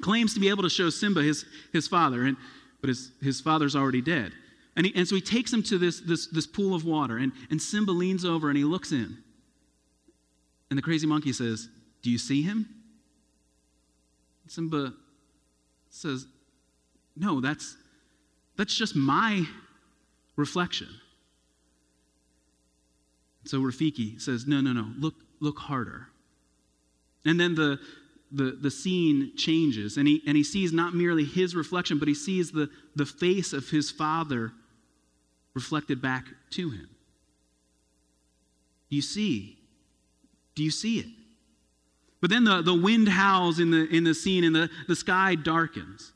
claims 0.00 0.34
to 0.34 0.40
be 0.40 0.48
able 0.48 0.62
to 0.62 0.70
show 0.70 0.90
Simba 0.90 1.22
his, 1.22 1.44
his 1.72 1.88
father, 1.88 2.24
and, 2.24 2.36
but 2.80 2.88
his, 2.88 3.12
his 3.22 3.40
father's 3.40 3.76
already 3.76 4.02
dead. 4.02 4.32
And, 4.76 4.86
he, 4.86 4.94
and 4.94 5.06
so 5.06 5.14
he 5.14 5.20
takes 5.20 5.52
him 5.52 5.62
to 5.64 5.78
this, 5.78 6.00
this, 6.00 6.26
this 6.26 6.46
pool 6.46 6.74
of 6.74 6.84
water, 6.84 7.18
and, 7.18 7.32
and 7.50 7.60
Simba 7.60 7.92
leans 7.92 8.24
over 8.24 8.48
and 8.48 8.58
he 8.58 8.64
looks 8.64 8.92
in. 8.92 9.18
And 10.70 10.78
the 10.78 10.82
crazy 10.82 11.06
monkey 11.06 11.32
says, 11.32 11.68
Do 12.02 12.10
you 12.10 12.18
see 12.18 12.42
him? 12.42 12.68
Simba 14.48 14.92
says, 15.90 16.26
No, 17.16 17.40
that's, 17.40 17.76
that's 18.56 18.74
just 18.74 18.96
my 18.96 19.46
reflection. 20.36 20.88
So 23.44 23.60
Rafiki 23.60 24.20
says, 24.20 24.46
No, 24.46 24.60
no, 24.60 24.72
no, 24.72 24.88
look, 24.98 25.14
look 25.40 25.58
harder. 25.58 26.08
And 27.24 27.38
then 27.38 27.54
the, 27.54 27.78
the, 28.34 28.58
the 28.60 28.70
scene 28.70 29.32
changes, 29.36 29.96
and 29.96 30.08
he, 30.08 30.22
and 30.26 30.36
he 30.36 30.42
sees 30.44 30.72
not 30.72 30.94
merely 30.94 31.24
his 31.24 31.54
reflection, 31.54 31.98
but 31.98 32.08
he 32.08 32.14
sees 32.14 32.50
the, 32.50 32.68
the 32.96 33.06
face 33.06 33.52
of 33.52 33.70
his 33.70 33.90
father 33.90 34.52
reflected 35.54 36.02
back 36.02 36.26
to 36.50 36.70
him. 36.70 36.88
Do 38.90 38.96
you 38.96 39.02
see? 39.02 39.58
Do 40.54 40.64
you 40.64 40.70
see 40.70 40.98
it? 40.98 41.06
But 42.20 42.30
then 42.30 42.44
the, 42.44 42.62
the 42.62 42.74
wind 42.74 43.08
howls 43.08 43.60
in 43.60 43.70
the, 43.70 43.86
in 43.94 44.04
the 44.04 44.14
scene, 44.14 44.44
and 44.44 44.54
the, 44.54 44.70
the 44.88 44.96
sky 44.96 45.34
darkens. 45.34 46.12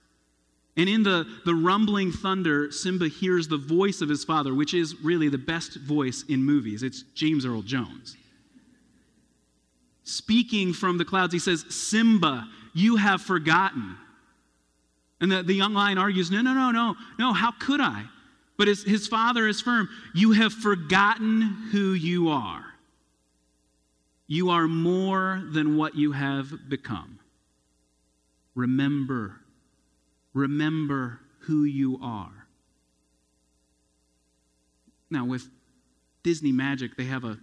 And 0.76 0.88
in 0.88 1.02
the, 1.02 1.26
the 1.44 1.54
rumbling 1.54 2.12
thunder, 2.12 2.70
Simba 2.70 3.08
hears 3.08 3.48
the 3.48 3.58
voice 3.58 4.00
of 4.00 4.08
his 4.08 4.24
father, 4.24 4.54
which 4.54 4.74
is 4.74 4.98
really 5.02 5.28
the 5.28 5.38
best 5.38 5.76
voice 5.76 6.24
in 6.28 6.42
movies. 6.42 6.82
It's 6.82 7.02
James 7.14 7.44
Earl 7.44 7.62
Jones. 7.62 8.16
Speaking 10.08 10.72
from 10.72 10.98
the 10.98 11.04
clouds, 11.04 11.32
he 11.32 11.38
says, 11.38 11.64
Simba, 11.68 12.48
you 12.74 12.96
have 12.96 13.20
forgotten. 13.20 13.96
And 15.20 15.30
the, 15.30 15.42
the 15.42 15.54
young 15.54 15.74
lion 15.74 15.98
argues, 15.98 16.30
No, 16.30 16.40
no, 16.40 16.54
no, 16.54 16.70
no, 16.70 16.94
no, 17.18 17.32
how 17.32 17.52
could 17.52 17.80
I? 17.80 18.04
But 18.56 18.68
his, 18.68 18.82
his 18.82 19.06
father 19.06 19.46
is 19.46 19.60
firm. 19.60 19.88
You 20.14 20.32
have 20.32 20.52
forgotten 20.52 21.42
who 21.72 21.92
you 21.92 22.30
are. 22.30 22.64
You 24.26 24.50
are 24.50 24.66
more 24.66 25.42
than 25.52 25.76
what 25.76 25.94
you 25.94 26.12
have 26.12 26.52
become. 26.68 27.18
Remember 28.54 29.36
Remember 30.38 31.20
who 31.40 31.64
you 31.64 31.98
are. 32.00 32.46
Now, 35.10 35.24
with 35.24 35.48
Disney 36.22 36.52
magic, 36.52 36.96
they 36.96 37.06
have 37.06 37.24
a 37.24 37.38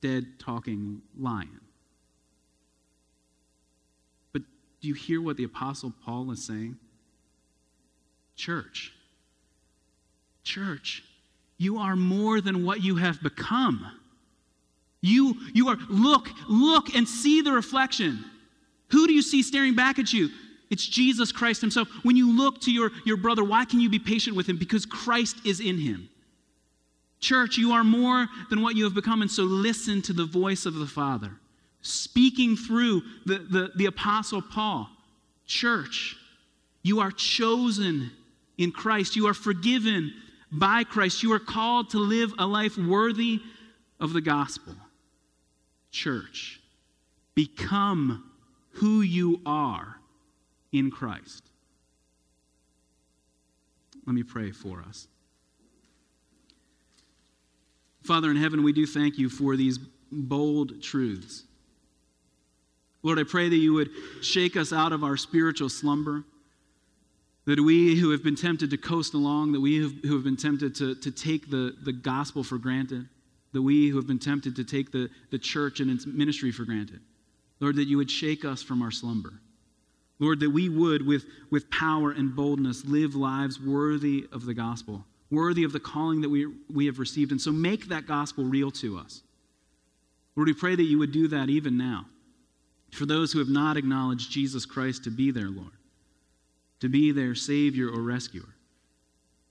dead 0.00 0.38
talking 0.38 1.02
lion. 1.18 1.60
But 4.32 4.42
do 4.80 4.88
you 4.88 4.94
hear 4.94 5.20
what 5.20 5.36
the 5.36 5.44
Apostle 5.44 5.92
Paul 6.04 6.30
is 6.30 6.44
saying? 6.44 6.76
Church, 8.36 8.92
church, 10.42 11.04
you 11.58 11.78
are 11.78 11.96
more 11.96 12.40
than 12.40 12.64
what 12.64 12.82
you 12.82 12.96
have 12.96 13.22
become. 13.22 13.86
You, 15.02 15.36
you 15.52 15.68
are, 15.68 15.76
look, 15.88 16.28
look 16.48 16.94
and 16.94 17.08
see 17.08 17.42
the 17.42 17.52
reflection. 17.52 18.24
Who 18.90 19.06
do 19.06 19.12
you 19.12 19.22
see 19.22 19.42
staring 19.42 19.74
back 19.74 19.98
at 19.98 20.12
you? 20.12 20.30
It's 20.70 20.86
Jesus 20.86 21.32
Christ 21.32 21.60
Himself. 21.60 21.88
When 22.02 22.16
you 22.16 22.36
look 22.36 22.60
to 22.62 22.72
your, 22.72 22.90
your 23.04 23.16
brother, 23.16 23.44
why 23.44 23.64
can 23.64 23.80
you 23.80 23.88
be 23.88 23.98
patient 23.98 24.36
with 24.36 24.46
him? 24.48 24.56
Because 24.56 24.86
Christ 24.86 25.36
is 25.44 25.60
in 25.60 25.78
him. 25.78 26.08
Church, 27.20 27.58
you 27.58 27.72
are 27.72 27.84
more 27.84 28.26
than 28.48 28.62
what 28.62 28.76
you 28.76 28.84
have 28.84 28.94
become, 28.94 29.20
and 29.22 29.30
so 29.30 29.42
listen 29.42 30.00
to 30.02 30.12
the 30.12 30.24
voice 30.24 30.64
of 30.64 30.74
the 30.74 30.86
Father, 30.86 31.32
speaking 31.82 32.56
through 32.56 33.02
the, 33.26 33.38
the, 33.38 33.70
the 33.76 33.86
Apostle 33.86 34.42
Paul. 34.42 34.88
Church, 35.46 36.16
you 36.82 37.00
are 37.00 37.10
chosen 37.10 38.10
in 38.56 38.72
Christ, 38.72 39.16
you 39.16 39.26
are 39.26 39.34
forgiven 39.34 40.12
by 40.50 40.82
Christ, 40.84 41.22
you 41.22 41.32
are 41.32 41.38
called 41.38 41.90
to 41.90 41.98
live 41.98 42.32
a 42.38 42.46
life 42.46 42.76
worthy 42.78 43.40
of 44.00 44.12
the 44.12 44.20
gospel. 44.20 44.74
Church, 45.90 46.60
become 47.34 48.30
who 48.72 49.02
you 49.02 49.40
are 49.44 49.96
in 50.72 50.90
Christ. 50.90 51.44
Let 54.06 54.14
me 54.14 54.22
pray 54.22 54.50
for 54.50 54.82
us. 54.88 55.06
Father 58.02 58.30
in 58.30 58.36
heaven, 58.36 58.62
we 58.62 58.72
do 58.72 58.86
thank 58.86 59.18
you 59.18 59.28
for 59.28 59.56
these 59.56 59.78
bold 60.10 60.82
truths. 60.82 61.44
Lord, 63.02 63.18
I 63.18 63.24
pray 63.24 63.48
that 63.48 63.56
you 63.56 63.72
would 63.74 63.90
shake 64.22 64.56
us 64.56 64.72
out 64.72 64.92
of 64.92 65.04
our 65.04 65.16
spiritual 65.16 65.68
slumber, 65.68 66.24
that 67.46 67.58
we 67.58 67.96
who 67.96 68.10
have 68.10 68.22
been 68.22 68.36
tempted 68.36 68.70
to 68.70 68.76
coast 68.76 69.14
along, 69.14 69.52
that 69.52 69.60
we 69.60 69.78
who 69.78 70.14
have 70.14 70.24
been 70.24 70.36
tempted 70.36 70.74
to, 70.76 70.94
to 70.96 71.10
take 71.10 71.50
the, 71.50 71.74
the 71.82 71.92
gospel 71.92 72.44
for 72.44 72.58
granted, 72.58 73.08
that 73.52 73.62
we 73.62 73.88
who 73.88 73.96
have 73.96 74.06
been 74.06 74.18
tempted 74.18 74.54
to 74.56 74.64
take 74.64 74.92
the, 74.92 75.08
the 75.30 75.38
church 75.38 75.80
and 75.80 75.90
its 75.90 76.06
ministry 76.06 76.52
for 76.52 76.64
granted, 76.64 77.00
Lord, 77.58 77.76
that 77.76 77.88
you 77.88 77.96
would 77.96 78.10
shake 78.10 78.44
us 78.44 78.62
from 78.62 78.82
our 78.82 78.90
slumber. 78.90 79.32
Lord, 80.18 80.40
that 80.40 80.50
we 80.50 80.68
would, 80.68 81.06
with, 81.06 81.24
with 81.50 81.70
power 81.70 82.12
and 82.12 82.36
boldness, 82.36 82.84
live 82.84 83.14
lives 83.14 83.58
worthy 83.58 84.26
of 84.32 84.44
the 84.44 84.52
gospel, 84.54 85.04
worthy 85.30 85.64
of 85.64 85.72
the 85.72 85.80
calling 85.80 86.20
that 86.22 86.28
we, 86.28 86.46
we 86.72 86.86
have 86.86 86.98
received. 86.98 87.30
And 87.30 87.40
so 87.40 87.52
make 87.52 87.88
that 87.88 88.06
gospel 88.06 88.44
real 88.44 88.70
to 88.72 88.98
us. 88.98 89.22
Lord, 90.36 90.48
we 90.48 90.54
pray 90.54 90.74
that 90.74 90.82
you 90.82 90.98
would 90.98 91.12
do 91.12 91.28
that 91.28 91.48
even 91.48 91.76
now 91.76 92.06
for 92.92 93.06
those 93.06 93.32
who 93.32 93.38
have 93.38 93.48
not 93.48 93.76
acknowledged 93.76 94.30
Jesus 94.30 94.66
Christ 94.66 95.04
to 95.04 95.10
be 95.10 95.30
their 95.30 95.48
Lord, 95.48 95.72
to 96.80 96.88
be 96.88 97.12
their 97.12 97.34
Savior 97.34 97.88
or 97.88 98.02
rescuer. 98.02 98.54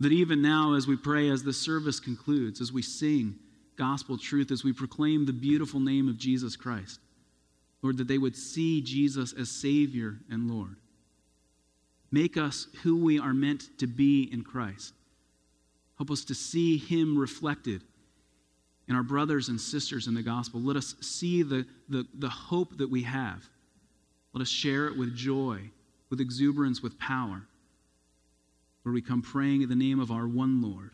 That 0.02 0.12
even 0.12 0.42
now, 0.42 0.76
as 0.76 0.88
we 0.88 0.96
pray, 0.96 1.30
as 1.30 1.44
the 1.44 1.54
service 1.54 2.00
concludes, 2.00 2.62
as 2.62 2.72
we 2.72 2.82
sing 2.82 3.36
gospel 3.78 4.18
truth, 4.18 4.52
as 4.52 4.64
we 4.64 4.74
proclaim 4.74 5.26
the 5.26 5.34
beautiful 5.34 5.80
name 5.80 6.08
of 6.08 6.18
Jesus 6.18 6.56
Christ, 6.56 7.00
Lord, 7.82 7.98
that 7.98 8.08
they 8.08 8.18
would 8.18 8.36
see 8.36 8.82
Jesus 8.82 9.34
as 9.34 9.50
Savior 9.50 10.18
and 10.30 10.52
Lord. 10.52 10.76
Make 12.12 12.38
us 12.38 12.68
who 12.84 12.98
we 12.98 13.20
are 13.20 13.34
meant 13.34 13.70
to 13.78 13.88
be 13.88 14.24
in 14.32 14.44
Christ. 14.44 14.94
Help 16.00 16.10
us 16.10 16.24
to 16.26 16.34
see 16.34 16.78
Him 16.78 17.18
reflected 17.18 17.84
in 18.88 18.96
our 18.96 19.04
brothers 19.04 19.50
and 19.50 19.60
sisters 19.60 20.08
in 20.08 20.16
the 20.16 20.24
gospel. 20.24 20.62
Let 20.62 20.78
us 20.78 20.96
see 21.02 21.44
the, 21.44 21.66
the, 21.90 22.08
the 22.18 22.30
hope 22.30 22.78
that 22.78 22.90
we 22.90 23.04
have. 23.04 23.48
Let 24.34 24.42
us 24.42 24.50
share 24.50 24.88
it 24.88 24.98
with 24.98 25.16
joy, 25.16 25.60
with 26.10 26.22
exuberance, 26.22 26.82
with 26.82 26.98
power. 26.98 27.44
Where 28.84 28.94
we 28.94 29.02
come 29.02 29.22
praying 29.22 29.62
in 29.62 29.70
the 29.70 29.76
name 29.76 30.00
of 30.00 30.10
our 30.10 30.28
one 30.28 30.62
Lord, 30.62 30.92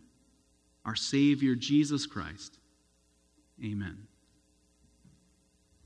our 0.83 0.95
Savior, 0.95 1.55
Jesus 1.55 2.05
Christ. 2.05 2.57
Amen. 3.63 4.07